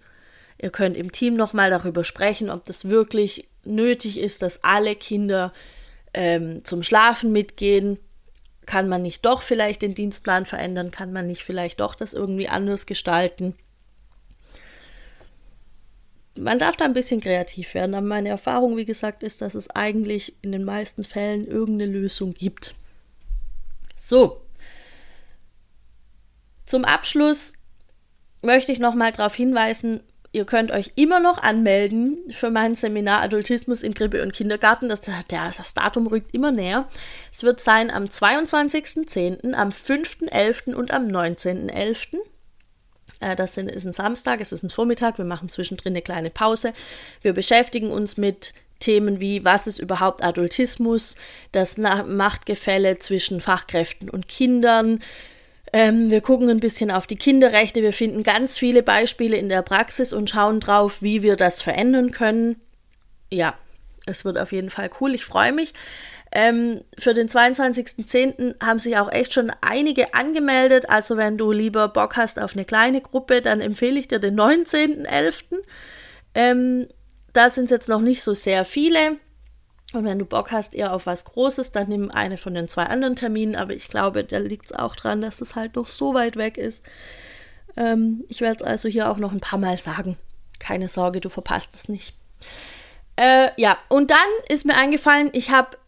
Ihr 0.58 0.70
könnt 0.70 0.96
im 0.96 1.12
Team 1.12 1.36
nochmal 1.36 1.70
darüber 1.70 2.02
sprechen, 2.02 2.50
ob 2.50 2.64
das 2.64 2.88
wirklich 2.88 3.46
nötig 3.64 4.18
ist, 4.18 4.42
dass 4.42 4.64
alle 4.64 4.96
Kinder 4.96 5.52
ähm, 6.14 6.64
zum 6.64 6.82
Schlafen 6.82 7.30
mitgehen. 7.30 7.98
Kann 8.64 8.88
man 8.88 9.02
nicht 9.02 9.24
doch 9.24 9.42
vielleicht 9.42 9.82
den 9.82 9.94
Dienstplan 9.94 10.46
verändern? 10.46 10.90
Kann 10.90 11.12
man 11.12 11.26
nicht 11.26 11.44
vielleicht 11.44 11.80
doch 11.80 11.94
das 11.94 12.14
irgendwie 12.14 12.48
anders 12.48 12.86
gestalten? 12.86 13.54
man 16.38 16.58
darf 16.58 16.76
da 16.76 16.84
ein 16.84 16.92
bisschen 16.92 17.20
kreativ 17.20 17.74
werden, 17.74 17.94
aber 17.94 18.06
meine 18.06 18.28
Erfahrung, 18.28 18.76
wie 18.76 18.84
gesagt, 18.84 19.22
ist, 19.22 19.40
dass 19.40 19.54
es 19.54 19.70
eigentlich 19.70 20.34
in 20.42 20.52
den 20.52 20.64
meisten 20.64 21.04
Fällen 21.04 21.46
irgendeine 21.46 21.90
Lösung 21.90 22.34
gibt. 22.34 22.74
So. 23.96 24.42
Zum 26.66 26.85
Abschluss 26.85 27.55
möchte 28.42 28.72
ich 28.72 28.79
nochmal 28.79 29.12
darauf 29.12 29.35
hinweisen, 29.35 30.00
ihr 30.33 30.44
könnt 30.44 30.70
euch 30.70 30.92
immer 30.96 31.20
noch 31.20 31.42
anmelden 31.42 32.18
für 32.31 32.50
mein 32.50 32.74
Seminar 32.74 33.22
Adultismus 33.22 33.83
in 33.83 33.94
Krippe 33.94 34.22
und 34.22 34.35
Kindergarten. 34.35 34.88
Das, 34.88 35.00
das 35.00 35.74
Datum 35.74 36.07
rückt 36.07 36.35
immer 36.35 36.52
näher. 36.52 36.88
Es 37.33 37.42
wird 37.42 37.61
sein 37.61 37.90
am 37.90 38.05
22.10., 38.05 39.55
am 39.55 39.70
5.11. 39.70 40.74
und 40.74 40.90
am 40.90 41.07
19.11. 41.07 42.18
Äh, 43.20 43.37
das 43.37 43.57
ist 43.57 43.87
ein 43.87 43.92
Samstag, 43.92 44.40
es 44.40 44.52
ist 44.52 44.62
ein 44.62 44.70
Vormittag, 44.70 45.18
wir 45.18 45.24
machen 45.24 45.48
zwischendrin 45.48 45.94
eine 45.94 46.02
kleine 46.02 46.31
Pause. 46.31 46.74
Wir 47.22 47.33
beschäftigen 47.33 47.90
uns 47.90 48.16
mit 48.16 48.52
Themen 48.79 49.20
wie, 49.20 49.42
was 49.44 49.66
ist 49.66 49.79
überhaupt 49.79 50.22
Adultismus, 50.22 51.16
das 51.52 51.79
Machtgefälle 51.79 52.98
zwischen 52.98 53.40
Fachkräften 53.40 54.11
und 54.11 54.29
Kindern. 54.29 55.00
Ähm, 55.72 56.11
wir 56.11 56.20
gucken 56.20 56.48
ein 56.48 56.61
bisschen 56.61 56.90
auf 56.90 57.07
die 57.07 57.16
Kinderrechte, 57.16 57.83
wir 57.83 57.92
finden 57.92 58.22
ganz 58.22 58.57
viele 58.57 58.83
Beispiele 58.83 59.37
in 59.37 59.48
der 59.48 59.62
Praxis 59.62 60.12
und 60.12 60.31
schauen 60.31 60.61
drauf, 60.61 61.02
wie 61.02 61.22
wir 61.22 61.37
das 61.37 61.61
verändern 61.61 62.12
können. 62.12 62.57
Ja, 63.31 63.55
es 64.07 64.24
wird 64.24 64.38
auf 64.38 64.52
jeden 64.52 64.70
Fall 64.70 64.90
cool, 65.00 65.14
ich 65.14 65.24
freue 65.24 65.52
mich. 65.52 65.74
Ähm, 66.33 66.83
für 66.98 67.14
den 67.14 67.29
22.10. 67.29 68.57
haben 68.64 68.79
sich 68.79 68.96
auch 68.98 69.11
echt 69.11 69.33
schon 69.33 69.52
einige 69.61 70.12
angemeldet. 70.14 70.90
Also 70.90 71.16
wenn 71.16 71.38
du 71.38 71.52
lieber 71.52 71.88
Bock 71.88 72.16
hast 72.16 72.40
auf 72.40 72.55
eine 72.55 72.64
kleine 72.64 73.00
Gruppe, 73.00 73.42
dann 73.42 73.61
empfehle 73.61 73.98
ich 73.98 74.09
dir 74.09 74.18
den 74.18 74.38
19.11. 74.38 75.44
Ähm, 76.35 76.88
da 77.33 77.50
sind 77.50 77.66
es 77.66 77.70
jetzt 77.70 77.88
noch 77.88 78.00
nicht 78.00 78.22
so 78.22 78.35
sehr 78.35 78.64
viele. 78.64 79.16
Und 79.96 80.04
wenn 80.04 80.18
du 80.18 80.24
Bock 80.24 80.52
hast 80.52 80.74
eher 80.74 80.92
auf 80.92 81.06
was 81.06 81.24
Großes, 81.24 81.72
dann 81.72 81.88
nimm 81.88 82.11
eine 82.11 82.37
von 82.37 82.54
den 82.54 82.68
zwei 82.68 82.85
anderen 82.85 83.16
Terminen. 83.16 83.56
Aber 83.56 83.72
ich 83.72 83.88
glaube, 83.88 84.24
da 84.24 84.38
liegt 84.38 84.66
es 84.66 84.72
auch 84.72 84.94
dran, 84.96 85.20
dass 85.20 85.40
es 85.40 85.56
halt 85.56 85.76
noch 85.76 85.88
so 85.88 86.14
weit 86.14 86.37
weg 86.37 86.59
ist. 86.59 86.85
Ähm, 87.76 88.24
ich 88.28 88.40
werde 88.40 88.64
es 88.64 88.70
also 88.70 88.88
hier 88.88 89.11
auch 89.11 89.18
noch 89.18 89.32
ein 89.32 89.40
paar 89.40 89.59
Mal 89.59 89.78
sagen. 89.78 90.16
Keine 90.59 90.88
Sorge, 90.88 91.20
du 91.20 91.28
verpasst 91.28 91.74
es 91.74 91.88
nicht. 91.88 92.14
Äh, 93.16 93.48
ja, 93.56 93.78
und 93.88 94.11
dann 94.11 94.18
ist 94.48 94.66
mir 94.66 94.76
eingefallen, 94.76 95.30
ich 95.32 95.50
habe, 95.50 95.78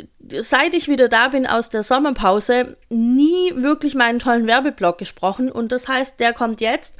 seit 0.41 0.75
ich 0.75 0.89
wieder 0.89 1.09
da 1.09 1.29
bin 1.29 1.47
aus 1.47 1.69
der 1.69 1.83
Sommerpause, 1.83 2.77
nie 2.89 3.53
wirklich 3.55 3.95
meinen 3.95 4.19
tollen 4.19 4.47
Werbeblock 4.47 4.97
gesprochen. 4.97 5.53
Und 5.53 5.71
das 5.71 5.89
heißt, 5.89 6.21
der 6.21 6.33
kommt 6.33 6.61
jetzt. 6.61 6.97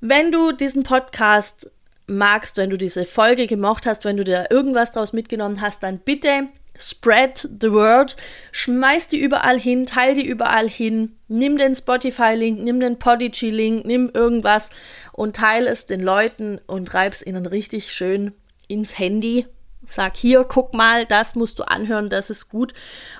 Wenn 0.00 0.32
du 0.32 0.52
diesen 0.52 0.82
Podcast 0.82 1.70
magst, 2.10 2.56
wenn 2.56 2.70
du 2.70 2.76
diese 2.76 3.04
Folge 3.04 3.46
gemocht 3.46 3.86
hast, 3.86 4.04
wenn 4.04 4.16
du 4.16 4.24
dir 4.24 4.48
irgendwas 4.50 4.92
daraus 4.92 5.12
mitgenommen 5.12 5.60
hast, 5.60 5.82
dann 5.82 5.98
bitte 5.98 6.48
spread 6.78 7.48
the 7.60 7.72
word, 7.72 8.16
schmeiß 8.52 9.08
die 9.08 9.20
überall 9.20 9.58
hin, 9.58 9.86
teil 9.86 10.14
die 10.14 10.26
überall 10.26 10.68
hin, 10.68 11.16
nimm 11.28 11.58
den 11.58 11.74
Spotify-Link, 11.74 12.58
nimm 12.60 12.80
den 12.80 12.98
Podigy-Link, 12.98 13.84
nimm 13.84 14.10
irgendwas 14.12 14.70
und 15.12 15.36
teile 15.36 15.68
es 15.68 15.86
den 15.86 16.00
Leuten 16.00 16.58
und 16.66 16.92
reib's 16.94 17.22
ihnen 17.22 17.46
richtig 17.46 17.92
schön 17.92 18.32
ins 18.66 18.98
Handy. 18.98 19.46
Sag 19.86 20.16
hier, 20.16 20.44
guck 20.44 20.72
mal, 20.72 21.04
das 21.04 21.34
musst 21.34 21.58
du 21.58 21.64
anhören, 21.64 22.10
das 22.10 22.30
ist 22.30 22.48
gut. 22.48 22.74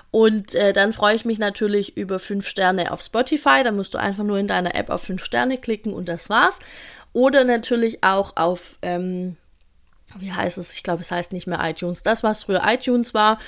Und 0.09 0.55
äh, 0.55 0.73
dann 0.73 0.93
freue 0.93 1.15
ich 1.15 1.25
mich 1.25 1.37
natürlich 1.37 1.97
über 1.97 2.17
fünf 2.19 2.47
Sterne 2.47 2.91
auf 2.91 3.01
Spotify. 3.01 3.61
Da 3.63 3.71
musst 3.71 3.93
du 3.93 3.97
einfach 3.97 4.23
nur 4.23 4.37
in 4.37 4.47
deiner 4.47 4.75
App 4.75 4.89
auf 4.89 5.01
fünf 5.01 5.25
Sterne 5.25 5.57
klicken 5.57 5.93
und 5.93 6.07
das 6.07 6.29
war's. 6.29 6.59
Oder 7.13 7.43
natürlich 7.43 8.03
auch 8.03 8.37
auf, 8.37 8.77
ähm, 8.81 9.37
wie 10.17 10.31
heißt 10.31 10.57
es? 10.57 10.73
Ich 10.73 10.83
glaube, 10.83 11.01
es 11.01 11.11
heißt 11.11 11.33
nicht 11.33 11.47
mehr 11.47 11.59
iTunes. 11.61 12.03
Das, 12.03 12.23
was 12.23 12.43
früher 12.43 12.61
iTunes 12.65 13.13
war. 13.13 13.39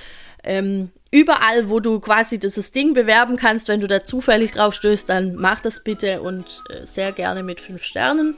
Ähm, 0.44 0.92
überall, 1.12 1.70
wo 1.70 1.80
du 1.80 2.00
quasi 2.00 2.38
dieses 2.38 2.72
Ding 2.72 2.94
bewerben 2.94 3.38
kannst, 3.38 3.70
wenn 3.70 3.80
du 3.80 3.88
da 3.88 4.04
zufällig 4.04 4.52
drauf 4.52 4.74
stößt, 4.74 5.08
dann 5.08 5.36
mach 5.36 5.62
das 5.62 5.84
bitte 5.84 6.22
und 6.22 6.62
äh, 6.70 6.86
sehr 6.86 7.14
gerne 7.14 7.44
mit 7.44 7.62
fünf 7.62 7.84
Sternen. 7.84 8.36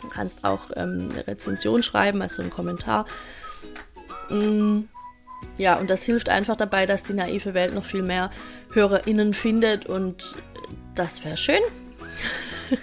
Du 0.00 0.08
kannst 0.08 0.44
auch 0.44 0.70
ähm, 0.74 1.10
eine 1.12 1.26
Rezension 1.28 1.84
schreiben, 1.84 2.22
also 2.22 2.42
einen 2.42 2.50
Kommentar. 2.50 3.06
Mm, 4.30 4.80
ja, 5.58 5.76
und 5.76 5.90
das 5.90 6.02
hilft 6.02 6.28
einfach 6.28 6.56
dabei, 6.56 6.86
dass 6.86 7.04
die 7.04 7.12
naive 7.12 7.54
Welt 7.54 7.74
noch 7.74 7.84
viel 7.84 8.02
mehr 8.02 8.30
HörerInnen 8.72 9.32
findet 9.32 9.86
und 9.86 10.34
das 10.94 11.24
wäre 11.24 11.36
schön. 11.36 11.60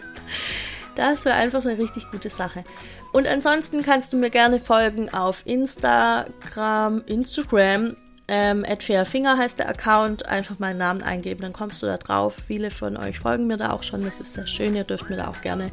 das 1.00 1.26
wäre 1.26 1.36
einfach 1.36 1.66
eine 1.66 1.78
richtig 1.78 2.10
gute 2.12 2.30
Sache. 2.30 2.64
Und 3.12 3.28
ansonsten 3.28 3.82
kannst 3.84 4.14
du 4.14 4.18
mir 4.18 4.30
gerne 4.30 4.60
folgen 4.60 5.14
auf 5.14 5.42
Instagram, 5.46 7.04
Instagram, 7.06 7.96
ähm, 8.30 8.64
Finger 9.06 9.38
heißt 9.38 9.58
der 9.58 9.70
Account. 9.70 10.28
Einfach 10.28 10.60
meinen 10.60 10.78
Namen 10.78 11.02
eingeben, 11.02 11.42
dann 11.42 11.54
kommst 11.54 11.82
du 11.82 11.88
da 11.88 11.98
drauf. 11.98 12.36
Viele 12.46 12.70
von 12.70 12.96
euch 12.96 13.20
folgen 13.20 13.48
mir 13.48 13.58
da 13.58 13.72
auch 13.72 13.82
schon. 13.82 14.06
Das 14.06 14.20
ist 14.20 14.34
sehr 14.34 14.46
schön. 14.46 14.76
Ihr 14.76 14.84
dürft 14.84 15.10
mir 15.10 15.18
da 15.18 15.28
auch 15.28 15.42
gerne 15.42 15.72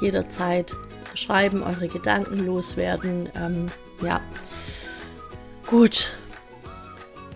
jederzeit 0.00 0.74
schreiben, 1.14 1.62
eure 1.62 1.86
Gedanken 1.86 2.44
loswerden. 2.44 3.28
Ähm, 3.36 3.66
ja. 4.02 4.20
Gut. 5.68 6.12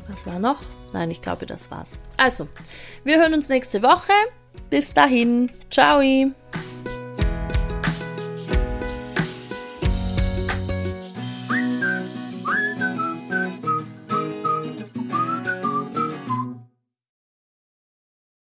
Was 0.08 0.26
war 0.26 0.40
noch? 0.40 0.62
Nein, 0.92 1.12
ich 1.12 1.20
glaube, 1.20 1.46
das 1.46 1.70
war's. 1.70 1.98
Also, 2.16 2.48
wir 3.04 3.18
hören 3.18 3.34
uns 3.34 3.48
nächste 3.48 3.82
Woche. 3.82 4.12
Bis 4.68 4.92
dahin. 4.92 5.50
Ciao. 5.70 6.00